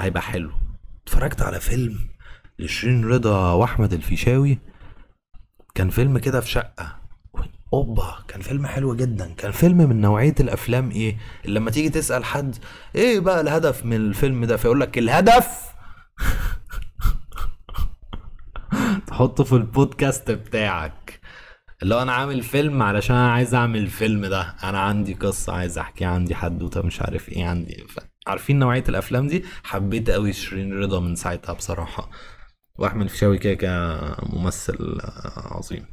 [0.00, 0.52] هيبقى حلو.
[1.02, 1.98] اتفرجت على فيلم
[2.58, 4.58] لشيرين رضا وأحمد الفيشاوي؟
[5.74, 7.00] كان فيلم كده في شقة.
[7.72, 9.34] أوبا كان فيلم حلو جدا.
[9.34, 12.56] كان فيلم من نوعية الأفلام إيه؟ اللي لما تيجي تسأل حد
[12.94, 15.73] إيه بقى الهدف من الفيلم ده؟ فيقول لك الهدف
[19.06, 21.20] تحطه في البودكاست بتاعك.
[21.82, 24.54] اللي هو أنا عامل فيلم علشان أنا عايز أعمل الفيلم ده.
[24.64, 27.98] أنا عندي قصة عايز أحكيها عندي حدوتة مش عارف إيه عندي ف...
[28.26, 32.10] عارفين نوعية الأفلام دي؟ حبيت قوي شيرين رضا من ساعتها بصراحة.
[32.78, 34.98] وأحمد فيشاوي كده كممثل
[35.36, 35.86] عظيم.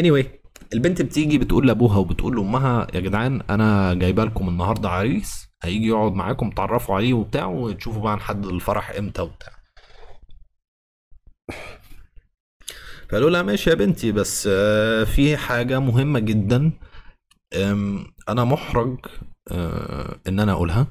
[0.00, 0.26] Anyway
[0.72, 6.12] البنت بتيجي بتقول لأبوها وبتقول لأمها يا جدعان أنا جايبة لكم النهارده عريس هيجي يقعد
[6.12, 9.52] معاكم تعرفوا عليه وبتاع وتشوفوا بقى نحدد الفرح إمتى وبتاع.
[13.08, 14.48] فقالوا لها ماشي يا بنتي بس
[15.14, 16.72] في حاجة مهمة جدا
[18.28, 18.98] أنا محرج
[20.28, 20.86] إن أنا أقولها.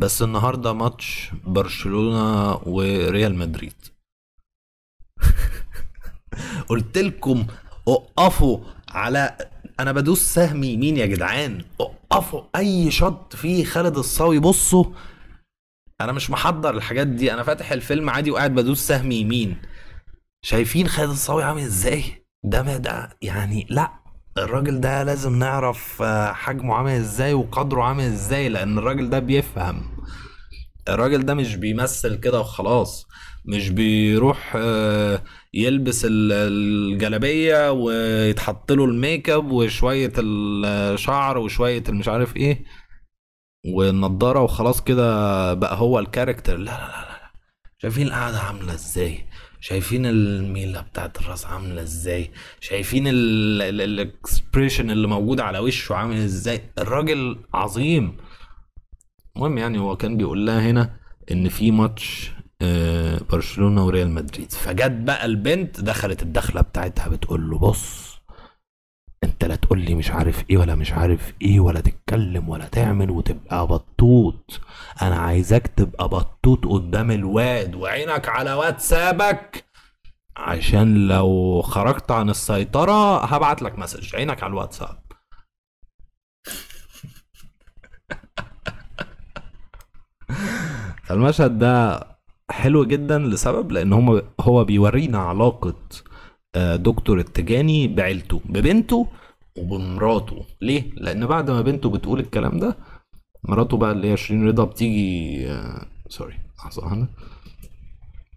[0.00, 3.74] بس النهاردة ماتش برشلونة وريال مدريد.
[6.68, 7.46] قلت لكم
[7.86, 8.58] وقفوا
[8.90, 9.36] على
[9.80, 14.38] أنا بدوس سهم يمين يا جدعان؟ وقفوا أي شط فيه خالد الصاوي.
[14.38, 14.84] بصوا
[16.00, 17.32] أنا مش محضر الحاجات دي.
[17.32, 19.56] أنا فاتح الفيلم عادي وقاعد بدوس سهم يمين
[20.42, 22.02] شايفين خالد الصاوي عامل إزاي؟
[22.44, 23.92] ده ما ده يعني لا
[24.38, 29.82] الراجل ده لازم نعرف آه، حجمه عامل إزاي وقدره عامل إزاي لأن الراجل ده بيفهم.
[30.88, 33.06] الراجل ده مش بيمثل كده وخلاص
[33.44, 35.22] مش بيروح آه،
[35.54, 42.64] يلبس الجلابية ويتحط له ال make up وشوية الشعر وشوية المش عارف إيه
[43.66, 46.56] والنضاره وخلاص كده بقى هو ال character.
[46.56, 47.30] لا لا لا لا
[47.78, 49.24] شايفين القعدة عاملة إزاي؟
[49.60, 56.60] شايفين الميلة بتاعت الراس عاملة إزاي؟ شايفين ال expression اللي موجود على وشه عامل إزاي؟
[56.78, 58.16] الراجل عظيم.
[59.36, 60.96] المهم يعني هو كان بيقول لها هنا
[61.30, 62.30] إن في ماتش
[63.30, 64.52] برشلونة وريال مدريد.
[64.52, 68.10] فجت بقى البنت دخلت الدخلة بتاعتها بتقول له بص
[69.24, 73.10] انت لا تقول لي مش عارف إيه ولا مش عارف إيه ولا تتكلم ولا تعمل
[73.10, 74.60] وتبقى بطوط.
[75.02, 79.64] أنا عايزك تبقى بطوط قدام الواد وعينك على واتسابك.
[80.36, 84.98] عشان لو خرجت عن السيطرة هبعت لك مسج عينك على الواتساب.
[91.04, 92.00] فالمشهد ده
[92.50, 95.74] حلو جدا لسبب لأن هم هو بيورينا علاقة
[96.54, 99.08] آه، دكتور التجاني بعيلته ببنته
[99.58, 100.46] وبمراته.
[100.60, 102.76] ليه؟ لأن بعد ما بنته بتقول الكلام ده
[103.44, 107.08] مراته بقى اللي هي شيرين رضا بتيجي آه سوري لحظة هنا.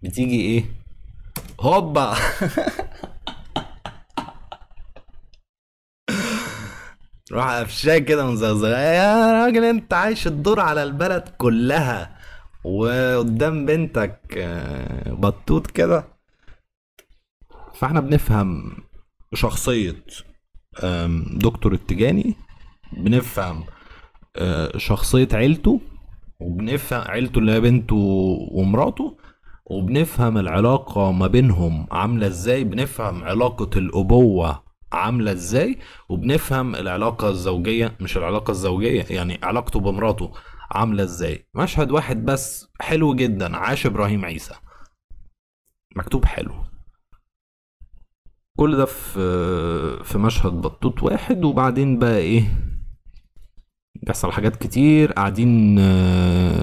[0.02, 0.64] بتيجي إيه؟
[1.60, 2.14] هوبا!
[7.32, 12.13] راح قفشاه كده مزغزغه يا راجل أنت عايش الدور على البلد كلها.
[12.64, 16.04] وقدام بنتك آه، بطوط كده.
[17.74, 18.76] فاحنا بنفهم
[19.34, 20.04] شخصية
[21.36, 22.34] دكتور التجاني
[22.96, 23.64] بنفهم
[24.36, 25.80] آه، شخصية عيلته
[26.40, 27.96] وبنفهم عيلته اللي هي بنته
[28.52, 29.16] ومراته
[29.66, 38.16] وبنفهم العلاقة ما بينهم عاملة إزاي بنفهم علاقة الأبوة عاملة إزاي وبنفهم العلاقة الزوجية مش
[38.16, 40.32] العلاقة الزوجية يعني علاقته بمراته.
[40.74, 44.54] عاملة إزاي؟ مشهد واحد بس حلو جدا عاش إبراهيم عيسى.
[45.96, 46.64] مكتوب حلو.
[48.58, 52.70] كل ده في في مشهد بطوط واحد وبعدين بقى إيه؟
[54.02, 55.12] بيحصل حاجات كتير.
[55.12, 55.78] قاعدين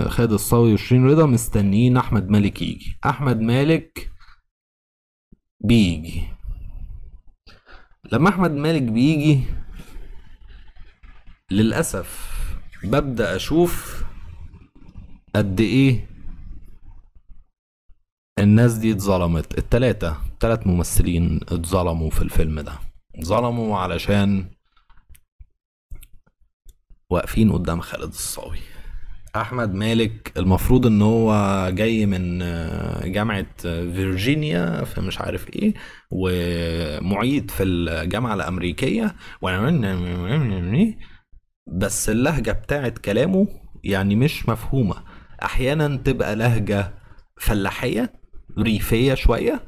[0.10, 2.98] خالد الصاوي وشيرين رضا مستنيين أحمد مالك يجي.
[3.06, 4.12] أحمد مالك
[5.64, 6.24] بيجي.
[8.12, 9.44] لما أحمد مالك بيجي
[11.52, 12.32] للأسف
[12.84, 14.01] ببدأ أشوف
[15.36, 16.08] قد إيه
[18.40, 22.74] الناس دي اتظلمت؟ التلاتة تلات ممثلين اتظلموا في الفيلم ده.
[23.24, 24.50] ظلموا علشان
[27.10, 28.58] واقفين قدام خالد الصاوي.
[29.36, 31.34] أحمد مالك المفروض إن هو
[31.74, 32.40] جاي من
[33.12, 35.74] جامعة فيرجينيا في مش عارف إيه
[36.12, 39.16] ومعيد في الجامعة الأمريكية.
[41.68, 43.48] بس اللهجة بتاعت كلامه
[43.84, 45.11] يعني مش مفهومة.
[45.44, 46.94] أحيانا تبقى لهجة
[47.40, 48.14] فلاحية
[48.60, 49.62] ريفية شوية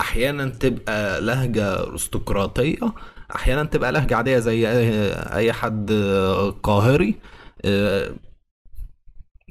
[0.00, 2.92] أحيانا تبقى لهجة أرستقراطية
[3.34, 4.68] أحيانا تبقى لهجة عادية زي
[5.32, 5.92] أي حد
[6.62, 7.14] قاهري.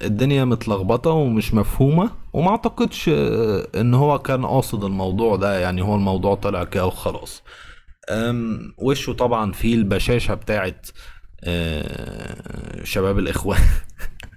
[0.04, 3.10] الدنيا متلخبطة ومش مفهومة وما أعتقدش
[3.76, 7.44] إن هو كان قاصد الموضوع ده يعني هو الموضوع طلع كده وخلاص.
[8.78, 10.88] وشه طبعا فيه البشاشة بتاعت
[11.44, 13.60] آه، شباب الإخوان.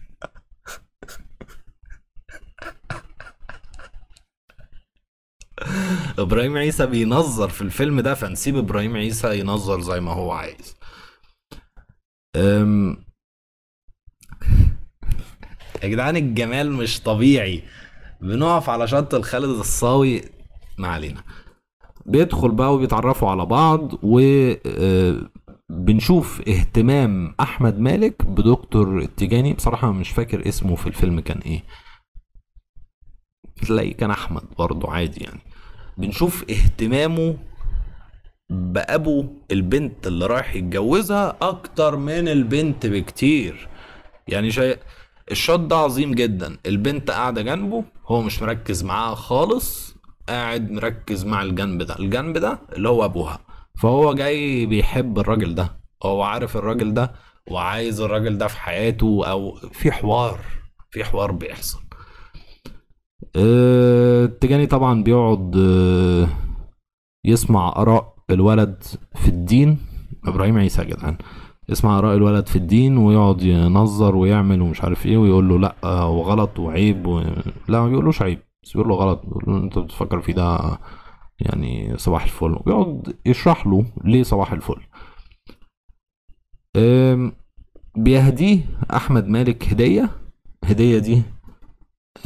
[6.18, 10.76] إبراهيم عيسى بينظر في الفيلم ده فنسيب إبراهيم عيسى ينظر زي ما هو عايز.
[15.82, 17.62] يا جدعان الجمال مش طبيعي.
[18.20, 20.22] بنقف على شط الخالد الصاوي
[20.78, 21.22] ما علينا.
[22.06, 24.20] بيدخل بقى وبيتعرفوا على بعض و
[24.66, 25.30] آه،
[25.70, 29.54] بنشوف اهتمام أحمد مالك بدكتور التجاني.
[29.54, 31.62] بصراحة مش فاكر اسمه في الفيلم كان إيه.
[33.66, 35.40] تلاقي كان أحمد برضه عادي يعني.
[35.98, 37.36] بنشوف اهتمامه
[38.50, 43.68] بأبو البنت اللي رايح يتجوزها أكتر من البنت بكتير.
[44.28, 44.78] يعني شيء
[45.30, 46.56] الشوت ده عظيم جدا.
[46.66, 49.94] البنت قاعدة جنبه هو مش مركز معاها خالص
[50.28, 51.98] قاعد مركز مع الجنب ده.
[51.98, 53.38] الجنب ده اللي هو أبوها.
[53.78, 55.78] فهو جاي بيحب الراجل ده.
[56.02, 57.12] هو عارف الراجل ده
[57.50, 60.40] وعايز الراجل ده في حياته أو في حوار
[60.90, 61.87] في حوار بيحصل.
[63.36, 66.28] التجاني طبعا بيقعد أه
[67.24, 68.82] يسمع آراء الولد
[69.14, 69.78] في الدين.
[70.26, 71.18] إبراهيم عيسى يا جدعان
[71.68, 76.58] يسمع آراء الولد في الدين ويقعد ينظر ويعمل ومش عارف إيه ويقول له لأ وغلط
[76.58, 77.20] وعيب و...
[77.68, 79.22] لا ما بيقولوش عيب بس بيقول له غلط.
[79.26, 80.78] بيقول له أنت بتفكر في ده
[81.40, 82.58] يعني صباح الفل.
[82.66, 84.80] ويقعد يشرح له ليه صباح الفل.
[87.96, 88.60] بيهديه
[88.92, 90.10] أحمد مالك هدية.
[90.64, 91.22] هدية دي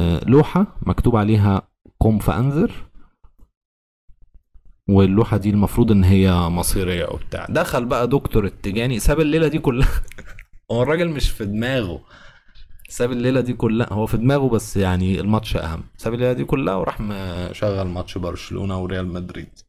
[0.01, 1.67] لوحة مكتوب عليها
[1.99, 2.71] قم فأنذر
[4.89, 7.45] واللوحة دي المفروض إن هي مصيرية وبتاع.
[7.49, 9.89] دخل بقى دكتور التجاني ساب الليلة دي كلها.
[10.71, 12.03] هو الراجل مش في دماغه.
[12.89, 15.83] ساب الليلة دي كلها هو في دماغه بس يعني الماتش أهم.
[15.97, 19.59] ساب الليلة دي كلها وراح مشغل ماتش برشلونة وريال مدريد.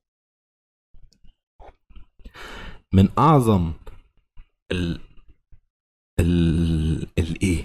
[2.92, 3.72] من أعظم
[4.72, 5.00] ال
[6.20, 7.64] ال الايه ال...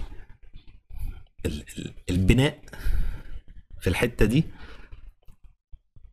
[2.10, 2.58] البناء
[3.80, 4.44] في الحتة دي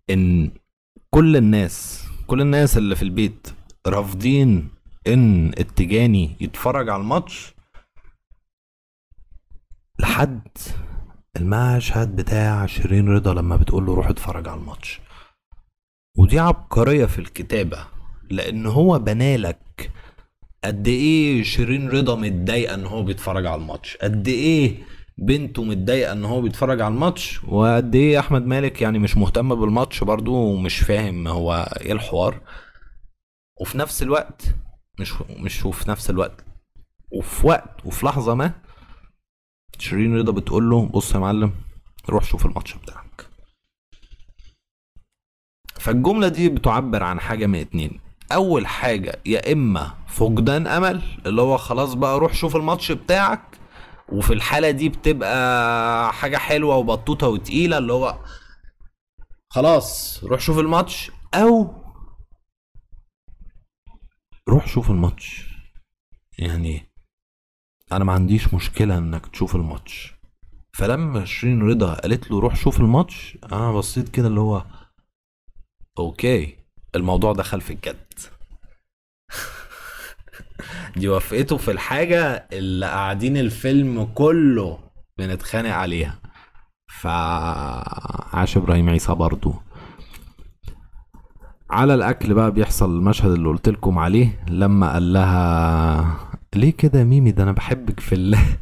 [0.09, 0.51] إن
[1.09, 3.47] كل الناس كل الناس اللي في البيت
[3.87, 4.69] رافضين
[5.07, 7.53] إن التجاني يتفرج على الماتش
[9.99, 10.47] لحد
[11.37, 15.01] المشهد بتاع شيرين رضا لما بتقول له روح اتفرج على الماتش.
[16.17, 17.87] ودي عبقرية في الكتابة
[18.29, 19.91] لأن هو بنالك
[20.63, 24.83] قد إيه شيرين رضا متضايقة إن هو بيتفرج على الماتش قد إيه
[25.17, 30.03] بنته متضايقة إن هو بيتفرج على الماتش وقد إيه أحمد مالك يعني مش مهتم بالماتش
[30.03, 32.41] برضو ومش فاهم هو إيه الحوار.
[33.61, 34.43] وفي نفس الوقت
[34.99, 36.45] مش مش وفي نفس الوقت
[37.11, 38.51] وفي وقت وفي لحظة ما
[39.79, 41.51] شيرين رضا بتقول له بص يا معلم
[42.09, 43.27] روح شوف الماتش بتاعك.
[45.79, 47.99] فالجملة دي بتعبر عن حاجة من اتنين.
[48.31, 53.41] أول حاجة يا إما فقدان أمل اللي هو خلاص بقى روح شوف الماتش بتاعك
[54.11, 58.19] وفي الحالة دي بتبقى حاجة حلوة وبطوطة وتقيلة اللي هو
[59.49, 61.73] خلاص روح شوف الماتش أو
[64.49, 65.47] روح شوف الماتش.
[66.39, 66.91] يعني
[67.91, 70.13] أنا ما عنديش مشكلة إنك تشوف الماتش.
[70.73, 74.65] فلما شيرين رضا قالت له روح شوف الماتش أنا بصيت كده اللي هو
[75.99, 76.57] أوكي
[76.95, 78.13] الموضوع دخل في الجد.
[80.95, 84.79] دي وافقته في الحاجة اللي قاعدين الفيلم كله
[85.17, 86.19] بنتخانق عليها.
[87.01, 89.53] فعاش إبراهيم عيسى برضو.
[91.69, 96.17] على الأكل بقى بيحصل المشهد اللي قلت لكم عليه لما قال لها
[96.55, 98.39] ليه كده ميمي؟ ده أنا بحبك في الله.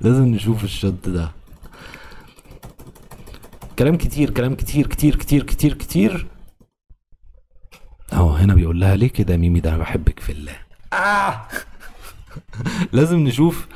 [0.00, 1.30] لازم نشوف الشوت ده.
[3.78, 6.26] كلام كتير كلام كتير كتير كتير كتير كتير.
[8.20, 10.56] أهو هنا بيقول لها ليه كده ميمي؟ ده أنا بحبك في الله.
[10.92, 11.46] آه!
[12.92, 13.66] لازم نشوف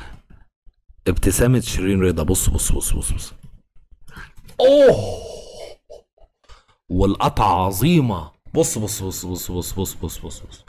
[1.09, 2.23] ابتسامة شيرين رضا.
[2.23, 3.33] بص بص بص بص بص.
[4.61, 4.97] أوه.
[6.89, 8.31] والقطعة عظيمة.
[8.55, 10.65] بص بص بص بص بص بص بص بص بص.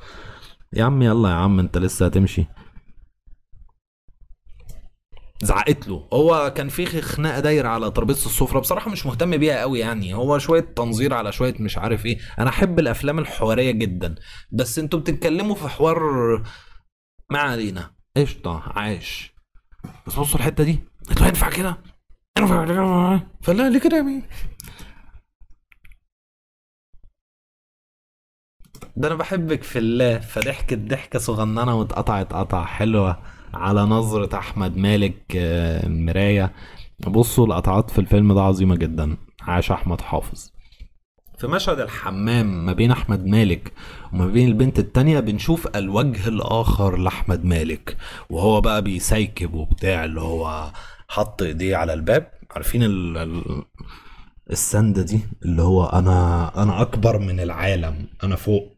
[0.73, 2.45] يا عم يلا يا عم انت لسه هتمشي؟
[5.41, 6.07] زعقت له.
[6.13, 10.13] هو كان في خناقة دايرة على ترابيزة السفرة بصراحة مش مهتم بيها قوي يعني.
[10.13, 12.19] هو شوية تنظير على شوية مش عارف إيه.
[12.39, 14.15] أنا أحب الأفلام الحوارية جدا.
[14.51, 15.99] بس أنتوا بتتكلموا في حوار
[17.29, 17.95] ما علينا.
[18.17, 19.33] قشطة عاش.
[20.07, 20.79] بس بصوا الحتة دي.
[21.17, 21.77] كده؟ ينفع كده؟
[23.41, 24.23] فلا ليه كده يا مين؟
[28.95, 30.19] ده أنا بحبك في الله.
[30.19, 32.65] فضحكت ضحكة صغننة واتقطعت قطع.
[32.65, 33.34] حلوة.
[33.55, 36.51] على نظرة أحمد مالك آه، مراية.
[37.07, 39.17] بصوا القطعات في الفيلم ده عظيمة جدا.
[39.41, 40.51] عاش أحمد حافظ.
[41.37, 43.73] في مشهد الحمام ما بين أحمد مالك
[44.13, 47.97] وما بين البنت التانية بنشوف الوجه الآخر لأحمد مالك
[48.29, 50.71] وهو بقى بيسيكب وبتاع اللي هو
[51.07, 52.31] حط إيديه على الباب.
[52.51, 53.17] عارفين ال...
[53.17, 53.63] ال...
[54.51, 58.77] السندة دي؟ اللي هو أنا أنا أكبر من العالم أنا فوق.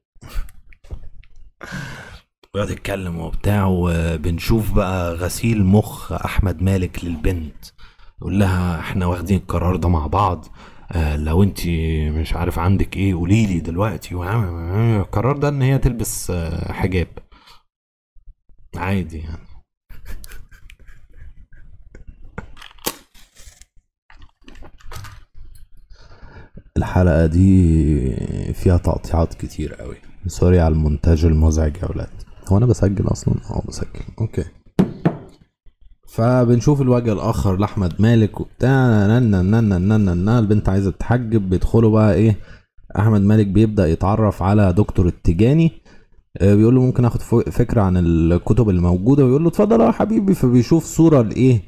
[2.57, 7.65] ويقعد يتكلم وبتاع وبنشوف بقى غسيل مخ أحمد مالك للبنت.
[8.21, 10.45] يقول لها إحنا واخدين القرار ده مع بعض
[10.91, 11.67] آه لو أنت
[12.19, 14.15] مش عارف عندك إيه قولي لي دلوقتي.
[14.15, 17.07] القرار ده إن هي تلبس آه، حجاب.
[18.75, 19.47] عادي يعني.
[26.77, 29.95] الحلقة دي فيها تقطيعات كتير قوي.
[30.27, 32.26] سوري على المونتاج المزعج يا ولاد.
[32.53, 33.87] هو أنا بسجل أصلا؟ آه بسجل.
[34.21, 34.43] أوكي.
[36.07, 39.07] فبنشوف الوجه الآخر لأحمد مالك وبتاع.
[39.07, 42.37] ننا ننا ننا ننا البنت عايزة تتحجب بيدخلوا بقى إيه؟
[42.99, 45.71] أحمد مالك بيبدأ يتعرف على دكتور التجاني.
[46.37, 47.21] آه، بيقول له ممكن آخد
[47.51, 50.33] فكرة عن الكتب اللي موجوده ويقول له اتفضل يا حبيبي.
[50.33, 51.61] فبيشوف صورة لإيه؟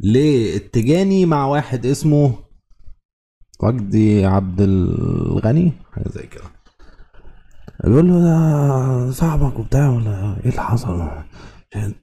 [0.00, 2.34] للتجاني مع واحد اسمه
[3.62, 6.44] وجدي عبد الغني حاجة زي كده.
[7.84, 11.08] بيقول له ده صاحبك وبتاع ولا إيه اللي حصل؟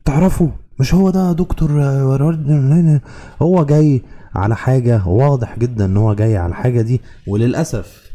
[0.06, 1.72] تعرفه مش هو ده دكتور
[2.04, 3.02] ورد
[3.42, 4.02] هو جاي
[4.36, 7.02] على حاجة واضح جدا إن هو جاي على حاجة دي.
[7.28, 8.12] وللأسف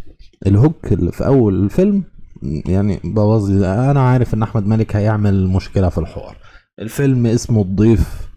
[0.47, 2.05] الهوك اللي في أول الفيلم
[2.43, 6.37] يعني بوظ أنا عارف إن أحمد مالك هيعمل مشكلة في الحوار.
[6.79, 8.29] الفيلم اسمه الضيف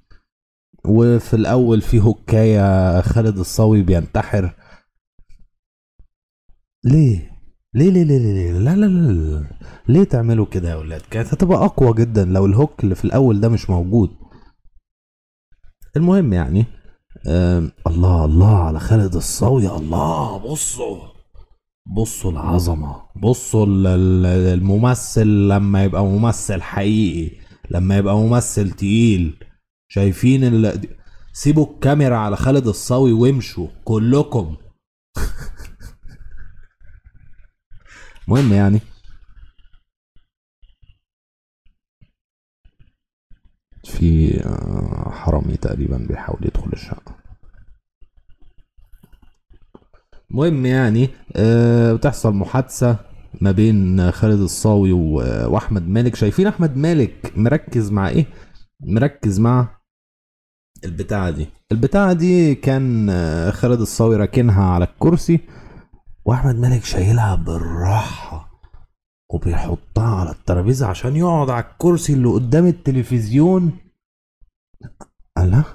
[0.86, 4.56] وفي الأول فيه هكايه خالد الصاوي بينتحر.
[6.84, 7.31] ليه؟
[7.74, 9.44] ليه ليه ليه ليه لا لا لا, لا.
[9.88, 13.50] ليه تعملوا كده يا ولاد كانت هتبقى أقوى جدا لو الهوك اللي في الأول ده
[13.50, 14.10] مش موجود
[15.98, 16.66] المهم يعني
[17.88, 20.98] الله الله على خالد الصاوي الله بصوا
[21.96, 23.66] بصوا العظمة بصوا
[24.54, 27.36] الممثل لما يبقى ممثل حقيقي
[27.72, 29.36] لما يبقى ممثل تقيل
[29.88, 30.72] شايفين.
[31.34, 34.56] سيبوا الكاميرا على خالد الصاوي وامشوا كلكم
[38.28, 38.80] المهم يعني.
[43.84, 47.16] في آه، حرامي تقريبا بيحاول يدخل الشقة.
[50.32, 52.98] المهم يعني آه، بتحصل محادثة
[53.42, 56.16] ما بين خالد الصاوي وأحمد مالك.
[56.16, 58.26] شايفين أحمد مالك مركز مع إيه؟
[58.80, 59.82] مركز مع
[60.86, 61.48] البتاعة دي.
[61.72, 65.40] البتاعة دي كان آه، خالد الصاوي راكنها على الكرسي.
[66.26, 68.52] وأحمد مالك شايلها بالراحة
[69.34, 73.72] وبيحطها على الترابيزة عشان يقعد على الكرسي اللي قدام التلفزيون.
[75.38, 75.66] الله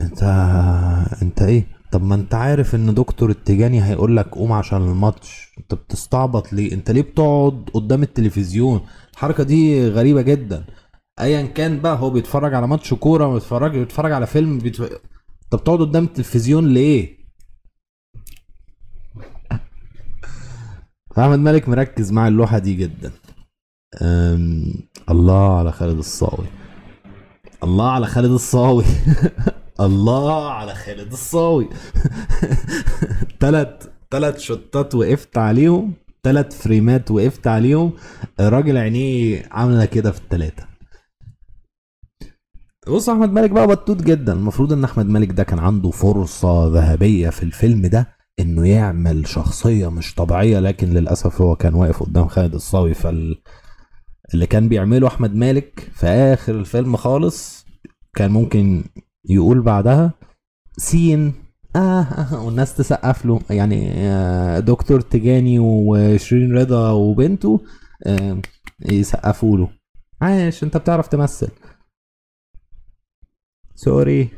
[0.00, 0.22] أنت
[1.22, 5.54] أنت إيه؟ طب ما أنت عارف إن دكتور التجاني هيقول لك قوم عشان الماتش.
[5.58, 8.80] أنت بتستعبط ليه؟ أنت ليه بتقعد قدام التلفزيون؟
[9.12, 10.64] الحركة دي غريبة جدا.
[11.20, 14.82] ايا كان بقى هو بيتفرج على ماتش كورة بيتفرج بيتفرج على فيلم بيتف...
[15.44, 17.19] انت بتقعد قدام التلفزيون ليه؟
[21.14, 23.12] فأحمد مالك مركز مع اللوحة دي جدا.
[24.02, 24.72] أم...
[25.10, 26.46] الله على خالد الصاوي.
[27.64, 28.84] الله على خالد الصاوي.
[29.80, 31.68] الله على خالد الصاوي.
[33.40, 35.92] تلات تلات شطات وقفت عليهم.
[36.22, 37.92] تلات فريمات وقفت عليهم.
[38.40, 40.64] الراجل عينيه عاملة كده في التلاتة.
[42.88, 44.32] بص أحمد مالك بقى بطوط جدا.
[44.32, 48.19] المفروض إن أحمد مالك ده كان عنده فرصة ذهبية في الفيلم ده.
[48.40, 53.42] إنه يعمل شخصية مش طبيعية لكن للأسف هو كان واقف قدام خالد الصاوي فال
[54.34, 57.66] اللي كان بيعمله أحمد مالك في آخر الفيلم خالص
[58.14, 58.84] كان ممكن
[59.28, 60.12] يقول بعدها
[60.76, 61.32] سين
[61.76, 63.40] آه, آه والناس تسقف له.
[63.50, 67.60] يعني آه دكتور تجاني وشيرين رضا وبنته
[68.06, 68.40] آه
[68.80, 69.68] يسقفوا له.
[70.20, 71.48] عاش أنت بتعرف تمثل.
[73.74, 74.28] سوري.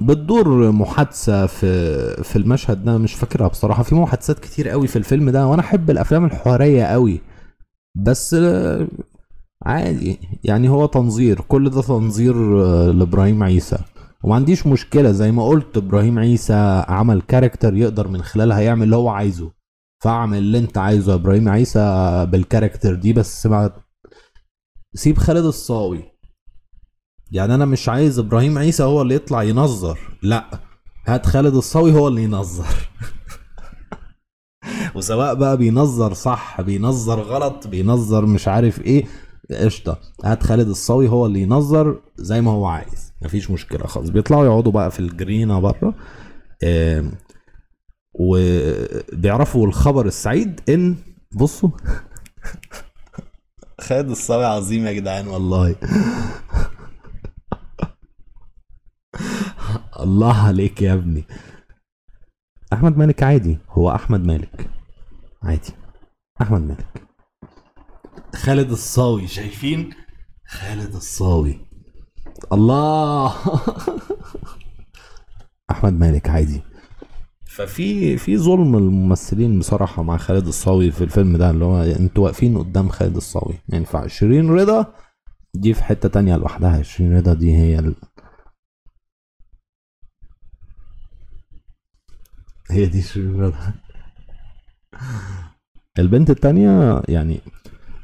[0.00, 3.82] بتدور محادثة في في المشهد ده مش فاكرها بصراحة.
[3.82, 7.20] في محادثات كتير قوي في الفيلم ده وأنا أحب الأفلام الحوارية قوي.
[7.94, 8.36] بس
[9.62, 12.34] عادي يعني هو تنظير كل ده تنظير
[12.92, 13.78] لإبراهيم عيسى.
[14.24, 18.96] وما عنديش مشكلة زي ما قلت إبراهيم عيسى عمل character يقدر من خلالها يعمل اللي
[18.96, 19.50] هو عايزه.
[20.02, 23.48] فاعمل اللي أنت عايزه يا إبراهيم عيسى بال character دي بس
[24.94, 26.11] سيب خالد الصاوي.
[27.32, 30.44] يعني أنا مش عايز إبراهيم عيسى هو اللي يطلع ينظر لأ
[31.06, 32.66] هات خالد الصاوي هو اللي ينظر.
[34.94, 39.04] وسواء بقى بينظر صح بينظر غلط بينظر مش عارف إيه
[39.50, 44.08] قشطة هات خالد الصاوي هو اللي ينظر زي ما هو عايز مفيش مشكلة خالص.
[44.10, 45.94] بيطلعوا يقعدوا بقى في الجرينة بره
[48.14, 50.96] وبيعرفوا الخبر السعيد إن
[51.34, 51.70] بصوا
[53.80, 55.76] خالد الصاوي عظيم يا جدعان والله.
[60.02, 61.24] الله عليك يا ابني.
[62.72, 63.58] أحمد مالك عادي.
[63.70, 64.70] هو أحمد مالك.
[65.42, 65.72] عادي.
[66.42, 67.02] أحمد مالك.
[68.34, 69.90] خالد الصاوي شايفين؟
[70.46, 71.60] خالد الصاوي.
[72.52, 73.34] الله.
[75.70, 76.62] أحمد مالك عادي.
[77.44, 82.58] ففي في ظلم الممثلين بصراحة مع خالد الصاوي في الفيلم ده اللي هو أنتوا واقفين
[82.58, 83.54] قدام خالد الصاوي.
[83.68, 84.18] ما ينفعش.
[84.18, 84.94] شيرين رضا
[85.54, 86.82] دي في حتة تانية لوحدها.
[86.82, 87.94] شيرين رضا دي هي
[92.72, 93.74] هي دي رضا
[95.98, 97.40] البنت التانية يعني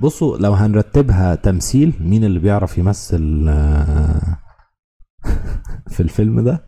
[0.00, 4.38] بصوا لو هنرتبها تمثيل مين اللي بيعرف يمثل آه،
[5.94, 6.66] في الفيلم ده؟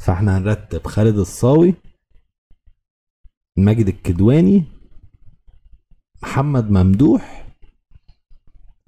[0.00, 1.74] فاحنا هنرتب خالد الصاوي
[3.56, 4.64] ماجد الكدواني
[6.22, 7.46] محمد ممدوح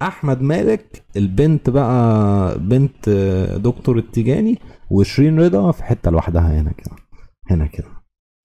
[0.01, 3.09] أحمد مالك البنت بقى بنت
[3.55, 4.59] دكتور التجاني
[4.91, 6.95] وشيرين رضا في حتة لوحدها هنا كده
[7.49, 8.00] هنا كده.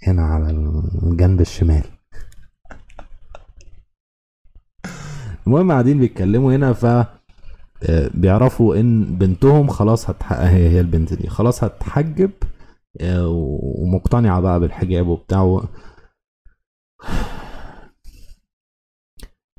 [0.08, 0.50] هنا على
[1.02, 1.82] الجنب الشمال.
[5.46, 11.28] المهم قاعدين بيتكلموا هنا ف آه، بيعرفوا إن بنتهم خلاص هتحقق هي هي البنت دي.
[11.28, 12.30] خلاص هتحجب
[13.00, 13.28] آه،
[13.82, 15.60] ومقتنعة بقى بالحجاب وبتاع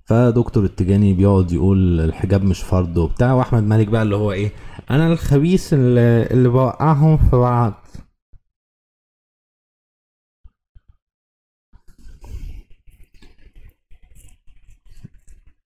[0.06, 4.52] فدكتور التجاني بيقعد يقول الحجاب مش فرض وبتاع وأحمد مالك بقى اللي هو إيه
[4.92, 7.74] أنا الخبيث اللي, اللي بوقعهم في بعض.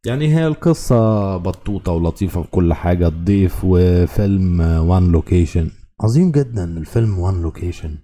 [0.05, 5.71] يعني هي القصة بطوطة ولطيفة في كل حاجة الضيف وفيلم وان لوكيشن
[6.01, 7.97] عظيم جدا الفيلم one location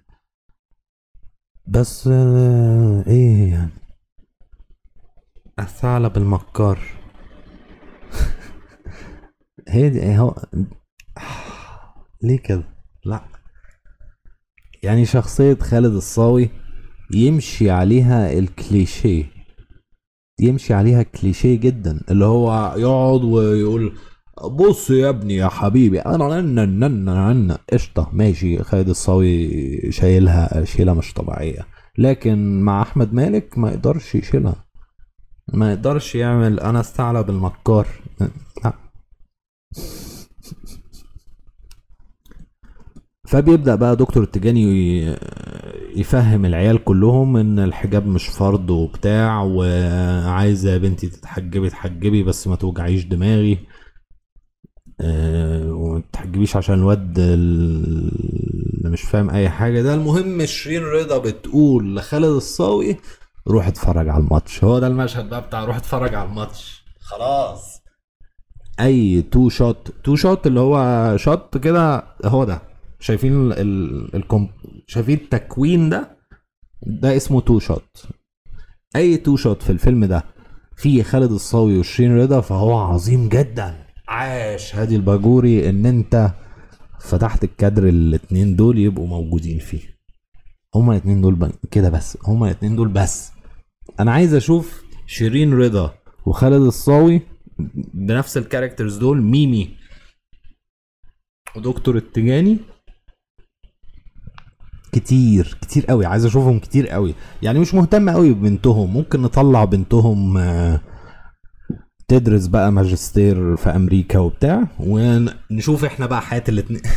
[1.66, 3.70] بس آه، إيه يعني؟
[5.58, 6.78] الثعلب المكار
[9.68, 10.34] هي دي هو
[12.22, 12.64] ليه كده؟
[13.04, 13.24] لا.
[14.82, 16.50] يعني شخصية خالد الصاوي
[17.14, 19.37] يمشي عليها الكليشيه.
[20.40, 23.92] يمشي عليها كليشيه جدا اللي هو يقعد ويقول
[24.44, 30.94] بص يا ابني يا حبيبي أنا نن نن نن قشطة ماشي خالد الصاوي شايلها شيله
[30.94, 31.66] مش طبيعية.
[31.98, 34.64] لكن مع أحمد مالك ما يقدرش يشيلها.
[35.52, 37.86] ما يقدرش يعمل أنا استعلب المكار
[38.64, 38.72] لا
[43.28, 45.00] فبيبدأ بقى دكتور التجاني
[45.96, 52.56] يفهم العيال كلهم إن الحجاب مش فرض وبتاع وعايزة يا بنتي تتحجبي تحجبي بس ما
[52.56, 53.58] توجعيش دماغي.
[55.00, 56.02] أه
[56.56, 59.82] عشان الواد اللي مش فاهم أي حاجة.
[59.82, 62.96] ده المهم شيرين رضا بتقول لخالد الصاوي
[63.48, 64.64] روح اتفرج على الماتش.
[64.64, 66.84] هو ده المشهد بقى بتاع روح اتفرج على الماتش.
[67.00, 67.82] خلاص.
[68.80, 72.77] أي two shot two shot اللي هو shot كده هو ده.
[73.00, 74.48] شايفين ال ال ال com...
[74.86, 76.18] شايفين التكوين ده
[76.82, 78.06] ده اسمه two shot
[78.96, 80.24] أي two shot في الفيلم ده
[80.76, 83.86] فيه خالد الصاوي وشيرين رضا فهو عظيم جدا.
[84.08, 86.30] عاش هادي الباجوري إن أنت
[87.00, 89.98] فتحت الكادر الاتنين دول يبقوا موجودين فيه.
[90.74, 93.32] هما الاتنين دول كده بس هما الاتنين دول بس.
[94.00, 95.94] أنا عايز أشوف شيرين رضا
[96.26, 97.20] وخالد الصاوي
[97.94, 99.76] بنفس الكاركترز دول ميمي.
[101.56, 102.58] ودكتور التجاني
[104.92, 107.14] كتير كتير قوي عايز أشوفهم كتير قوي.
[107.42, 110.80] يعني مش مهتم قوي ببنتهم ممكن نطلع بنتهم آه،
[112.08, 116.82] تدرس بقى ماجستير في أمريكا وبتاع ونشوف إحنا بقى حياة الاتنين.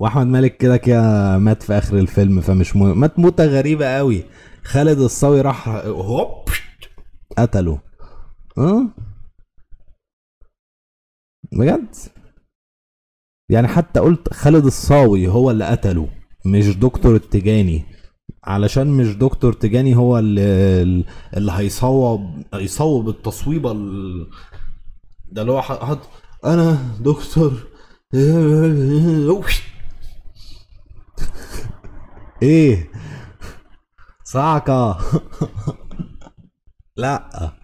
[0.00, 3.00] وأحمد مالك كده كده مات في آخر الفيلم فمش مهم.
[3.00, 4.24] مات موتة غريبة قوي.
[4.64, 6.48] خالد الصاوي راح هوب
[7.38, 7.78] قتله.
[8.58, 8.86] أه؟
[11.52, 11.86] بجد؟
[13.48, 16.08] يعني حتى قلت خالد الصاوي هو اللي قتله
[16.46, 17.84] مش دكتور التجاني
[18.44, 21.04] علشان مش دكتور تجاني هو اللي
[21.36, 23.72] اللي هيصوب هيصوب التصويبه
[25.32, 26.00] ده اللي هو حط
[26.44, 27.52] أنا دكتور.
[32.42, 32.90] إيه؟
[34.24, 34.98] صعقة
[36.96, 37.57] لا.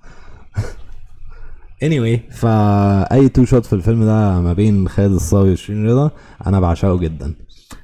[1.84, 2.32] Anyway.
[2.34, 6.10] فأي two shot في الفيلم ده ما بين خالد الصاوي وشيرين رضا
[6.46, 7.34] أنا بعشقه جدا.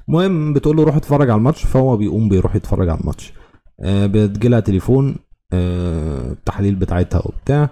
[0.08, 3.32] المهم بتقول له روح اتفرج على الماتش فهو بيقوم بيروح يتفرج على الماتش.
[3.80, 5.16] آه بتجيلها تليفون
[5.52, 7.70] آه التحاليل بتاعتها وبتاع.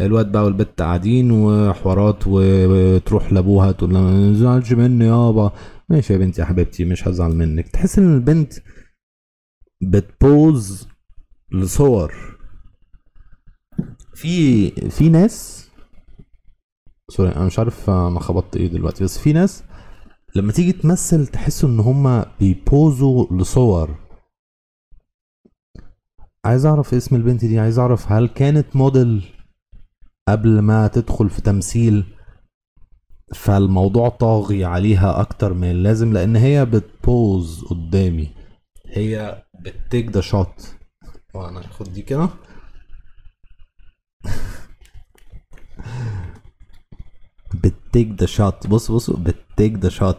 [0.00, 5.52] الواد بقى والبت قاعدين وحوارات وتروح لأبوها تقول له ما تزعلش مني يابا.
[5.88, 7.68] ماشي يا بنتي يا حبيبتي مش هزعل منك.
[7.68, 8.52] تحس إن البنت
[9.82, 10.88] بتبوز
[11.52, 12.14] لصور
[14.14, 15.59] في في ناس
[17.10, 19.04] سوري أنا مش عارف أنا خبطت إيه دلوقتي.
[19.04, 19.64] بس في ناس
[20.34, 23.94] لما تيجي تمثل تحسوا إن هما بيبوزوا لصور.
[26.44, 29.24] عايز أعرف اسم البنت دي عايز أعرف هل كانت موديل
[30.28, 32.04] قبل ما تدخل في تمثيل؟
[33.34, 38.30] فالموضوع طاغي عليها أكتر من اللازم لأن هي بت pose قدامي.
[38.86, 40.74] هي بت take the shot
[41.34, 42.28] وأنا اخد دي كده.
[47.54, 48.66] بت take the shot.
[48.66, 50.18] بص بص بت take the shot.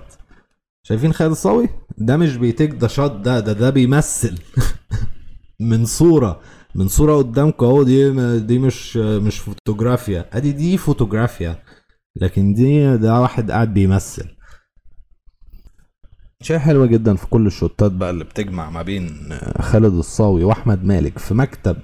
[0.83, 4.39] شايفين خالد الصاوي؟ ده مش بي take the shot ده ده ده بيمثل.
[5.59, 6.41] من صورة
[6.75, 10.29] من صورة قدامكم أهو دي دي مش مش فوتوغرافيا.
[10.33, 11.63] أدي دي فوتوغرافيا
[12.15, 14.27] لكن دي ده واحد قاعد بيمثل.
[16.41, 21.17] شيء حلوة جدا في كل الشوتات بقى اللي بتجمع ما بين خالد الصاوي وأحمد مالك
[21.19, 21.77] في مكتب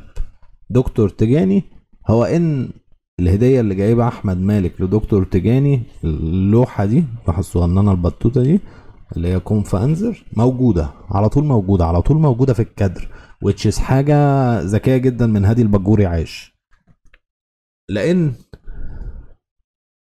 [0.70, 1.64] دكتور تجاني.
[2.10, 2.70] هو إن
[3.20, 8.60] الهدية اللي جايبها أحمد مالك لدكتور تجاني اللوحة دي اللوحة الصغننة البطوطة دي؟
[9.16, 13.10] اللي هي كون فانزر موجودة على طول موجودة على طول موجودة في الكادر
[13.46, 14.16] is حاجة
[14.62, 16.54] ذكية جدا من هادي البجوري عايش.
[17.90, 18.34] لأن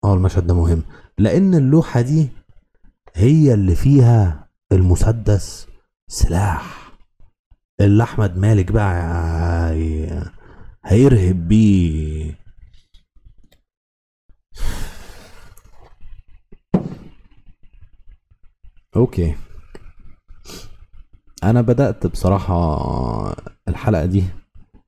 [0.04, 0.82] آه المشهد ده مهم.
[1.18, 2.28] لأن اللوحة دي
[3.14, 5.66] هي اللي فيها المسدس
[6.08, 6.92] سلاح.
[7.80, 8.94] اللي أحمد مالك بقى
[9.70, 10.22] هي-
[10.84, 12.39] هيرهب بيه.
[19.01, 19.34] أوكي.
[21.44, 22.57] أنا بدأت بصراحة
[23.68, 24.24] الحلقة دي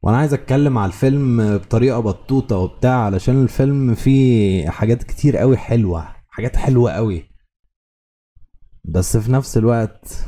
[0.02, 6.08] وأنا عايز أتكلم على الفيلم بطريقة بطوطة وبتاع علشان الفيلم فيه حاجات كتير قوي حلوة
[6.28, 7.24] حاجات حلوة قوي
[8.84, 10.26] بس في نفس الوقت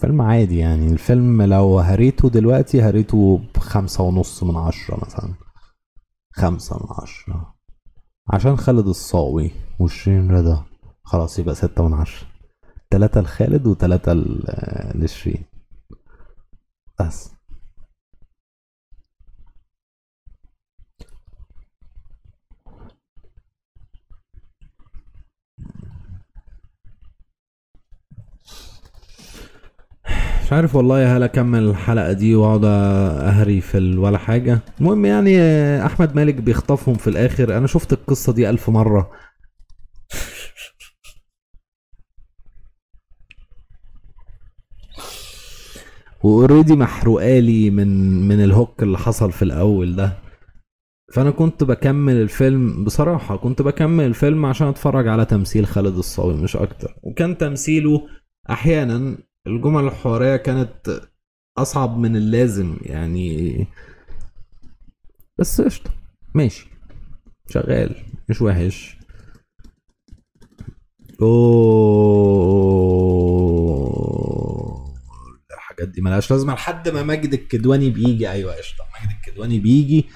[0.00, 0.86] فيلم عادي يعني.
[0.86, 5.34] الفيلم لو هريته دلوقتي هريته بخمسة ونص من عشرة مثلا.
[6.32, 7.54] خمسة من عشرة.
[8.32, 10.67] عشان خالد الصاوي وشيرين رضا.
[11.08, 12.26] خلاص يبقى ستة من عشرة
[12.90, 14.42] تلاتة لخالد وتلاتة ل-
[14.94, 15.44] لشيرين.
[17.00, 17.30] بس.
[30.44, 34.58] مش عارف والله هل أكمل الحلقة دي وأقعد أهري في ولا حاجة.
[34.80, 37.56] المهم يعني آه، أحمد مالك بيخطفهم في الآخر.
[37.58, 39.10] أنا شفت القصة دي ألف مرة.
[46.22, 47.88] وأوريدي محروقالي من
[48.28, 50.12] من الهوك اللي حصل في الأول ده.
[51.14, 56.56] فأنا كنت بكمل الفيلم بصراحة كنت بكمل الفيلم عشان أتفرج على تمثيل خالد الصاوي مش
[56.56, 56.94] أكتر.
[57.02, 58.08] وكان تمثيله
[58.50, 61.00] أحيانا الجمل الحوارية كانت
[61.58, 63.66] أصعب من اللازم يعني.
[65.38, 65.90] بس قشطة
[66.34, 66.68] ماشي.
[67.50, 67.94] شغال
[68.28, 68.98] مش وحش.
[71.22, 73.57] أوه.
[75.78, 78.30] الحاجات دي ملهاش لازمة لحد ما ماجد الكدواني بيجي.
[78.30, 80.06] أيوه قشطة ماجد الكدواني بيجي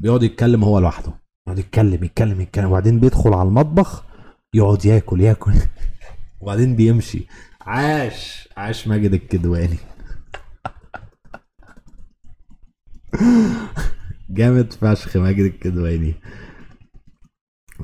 [0.00, 1.12] بيقعد يتكلم هو لوحده.
[1.46, 4.04] يقعد يتكلم يتكلم يتكلم وبعدين بيدخل على المطبخ
[4.54, 5.52] يقعد ياكل ياكل.
[6.40, 7.26] وبعدين بيمشي.
[7.60, 9.78] عاش عاش ماجد الكدواني.
[14.30, 16.14] جامد فشخ ماجد الكدواني.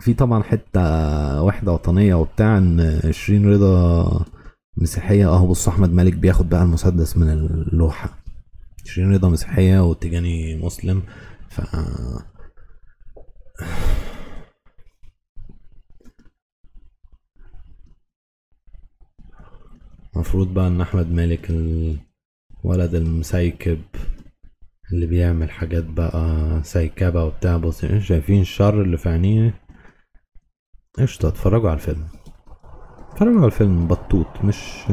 [0.01, 0.81] في طبعا حتة
[1.43, 4.25] وحده وطنية وبتاع إن شيرين رضا
[4.77, 5.29] مسيحية.
[5.29, 8.19] آه بص أحمد مالك بياخد بقى المسدس من اللوحة.
[8.85, 11.03] شيرين رضا مسيحية وتجاني مسلم.
[11.49, 11.61] ف
[20.17, 23.81] المفروض بقى إن أحمد مالك الولد المسيكب
[24.93, 27.57] اللي بيعمل حاجات بقى سيكبة وبتاع.
[27.57, 29.55] بص شايفين الشر اللي في عينيه.
[30.99, 32.09] قشطة اتفرجوا على الفيلم.
[33.13, 34.91] اتفرجوا على الفيلم بطوط مش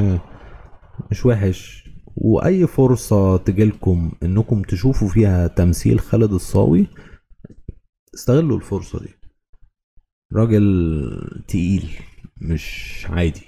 [1.10, 1.88] مش وحش.
[2.16, 6.86] وأي فرصة تجيلكم إنكم تشوفوا فيها تمثيل خالد الصاوي
[8.14, 9.14] استغلوا الفرصة دي.
[10.32, 11.90] راجل تقيل
[12.40, 13.46] مش عادي.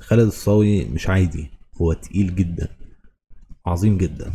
[0.00, 1.50] خالد الصاوي مش عادي
[1.82, 2.68] هو تقيل جدا
[3.66, 4.32] عظيم جدا.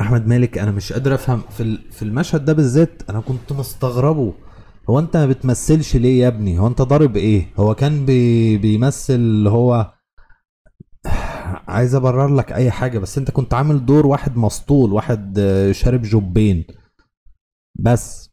[0.00, 4.34] أحمد مالك أنا مش قادر أفهم في في المشهد ده بالذات أنا كنت مستغربه.
[4.90, 9.46] هو انت ما بتمثلش ليه يا ابني؟ هو انت ضارب إيه؟ هو كان بي بيمثل
[9.48, 9.92] هو
[11.68, 16.02] عايز ابرر لك اي حاجة بس انت كنت عامل دور واحد مسطول واحد آه، شارب
[16.02, 16.64] جوبين.
[17.74, 18.30] بس.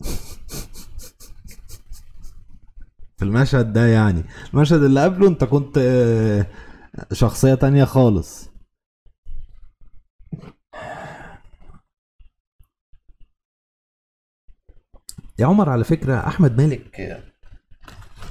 [3.16, 4.24] في المشهد ده يعني.
[4.54, 6.46] المشهد اللي قبله انت كنت آه،
[7.12, 8.49] شخصية تانية خالص.
[15.40, 17.00] يا عمر على فكرة أحمد مالك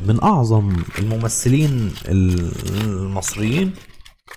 [0.01, 3.73] من أعظم الممثلين المصريين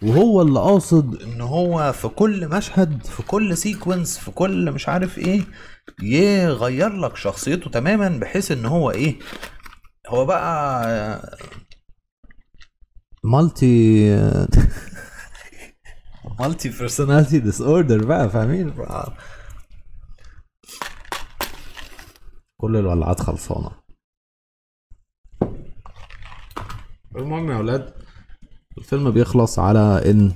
[0.03, 5.19] وهو اللي قاصد إن هو في كل مشهد في كل سيكونس في كل مش عارف
[5.19, 5.43] إيه
[6.03, 9.19] يغير لك شخصيته تماما بحيث إن هو إيه
[10.09, 11.39] هو بقى
[13.25, 14.09] multi
[16.41, 19.13] multi personality disorder بقى فاهمين بقى.
[22.63, 23.71] كل الولعات خلصانة.
[27.17, 27.93] المهم يا أولاد
[28.79, 30.33] الفيلم بيخلص على إن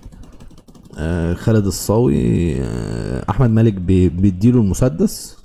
[0.99, 5.37] آه، خالد الصاوي آه، أحمد مالك بي- بيديله المسدس.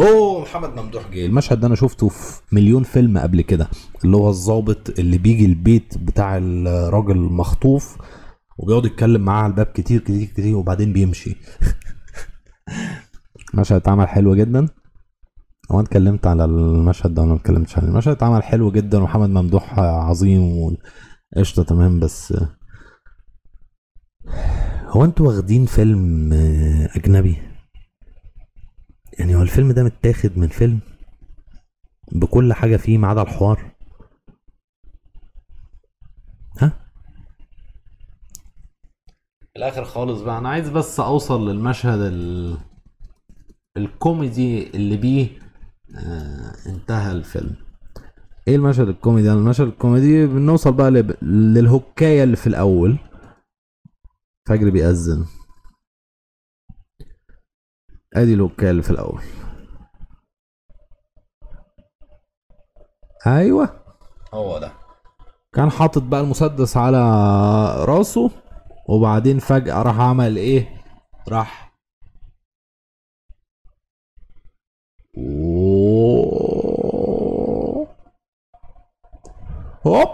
[0.00, 1.26] أوه محمد ممدوح جه.
[1.26, 3.68] المشهد ده أنا شفته في مليون فيلم قبل كده
[4.04, 7.96] اللي هو الضابط اللي بيجي البيت بتاع الراجل المخطوف
[8.58, 11.36] وبيقعد يتكلم معاه على الباب كتير كتير كتير وبعدين بيمشي.
[13.54, 14.68] المشهد اتعمل حلو جدا.
[15.70, 17.88] أنا اتكلمت على المشهد ده ولا ما اتكلمتش عليه.
[17.88, 20.76] المشهد اتعمل حلو جدا ومحمد ممدوح عظيم
[21.36, 22.34] قشطة تمام بس
[24.86, 26.32] هو أنتوا واخدين فيلم
[26.96, 27.36] أجنبي؟
[29.18, 30.80] يعني هو الفيلم ده متاخد من فيلم
[32.12, 33.72] بكل حاجة فيه ما عدا الحوار؟
[36.60, 36.72] ها؟
[39.56, 42.56] الآخر خالص بقى أنا عايز بس أوصل للمشهد ال...
[43.76, 45.28] الكوميدي اللي بيه.
[45.96, 47.56] آه انتهى الفيلم.
[48.48, 50.90] إيه المشهد الكوميدي؟ المشهد الكوميدي بنوصل بقى.
[51.22, 52.98] للهكايه اللي في الأول.
[54.48, 55.26] فجر بيأذن.
[58.14, 59.22] أدي الهكايه اللي في الأول.
[63.26, 63.84] أيوه.
[64.34, 64.72] هو ده.
[65.52, 66.98] كان حاطط بقى المسدس على
[67.84, 68.30] راسه
[68.88, 70.68] وبعدين فجأة راح عمل إيه؟
[71.28, 71.70] راح
[79.86, 80.08] هوب.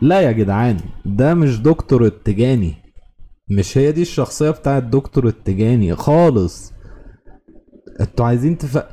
[0.00, 2.74] لا يا جدعان ده مش دكتور التجاني.
[3.50, 6.72] مش هي دي الشخصية بتاعت دكتور التجاني خالص.
[8.00, 8.84] أنتوا عايزين تف...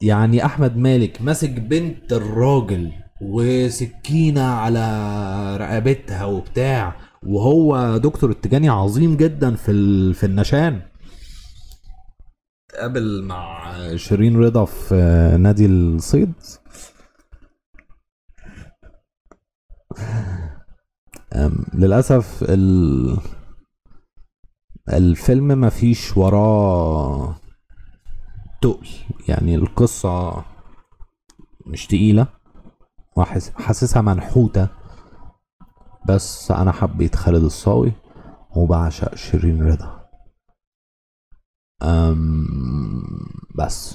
[0.00, 2.92] يعني أحمد مالك ماسك بنت الراجل
[3.22, 6.96] وسكينة على رقبتها وبتاع
[7.26, 10.14] وهو دكتور التجاني عظيم جدا في ال...
[10.14, 10.80] في النشان.
[12.76, 14.94] قابل مع شيرين رضا في
[15.40, 16.32] نادي الصيد.
[21.34, 23.18] أم، للأسف ال...
[24.92, 27.36] الفيلم ما فيش وراه
[28.62, 28.88] تقل.
[29.28, 30.44] يعني القصة
[31.66, 32.26] مش تقيلة
[33.16, 34.68] وحس- حاسسها منحوتة.
[36.08, 37.92] بس أنا حبيت خالد الصاوي
[38.56, 39.95] وبعشق شيرين رضا.
[41.82, 42.46] أم
[43.54, 43.94] بس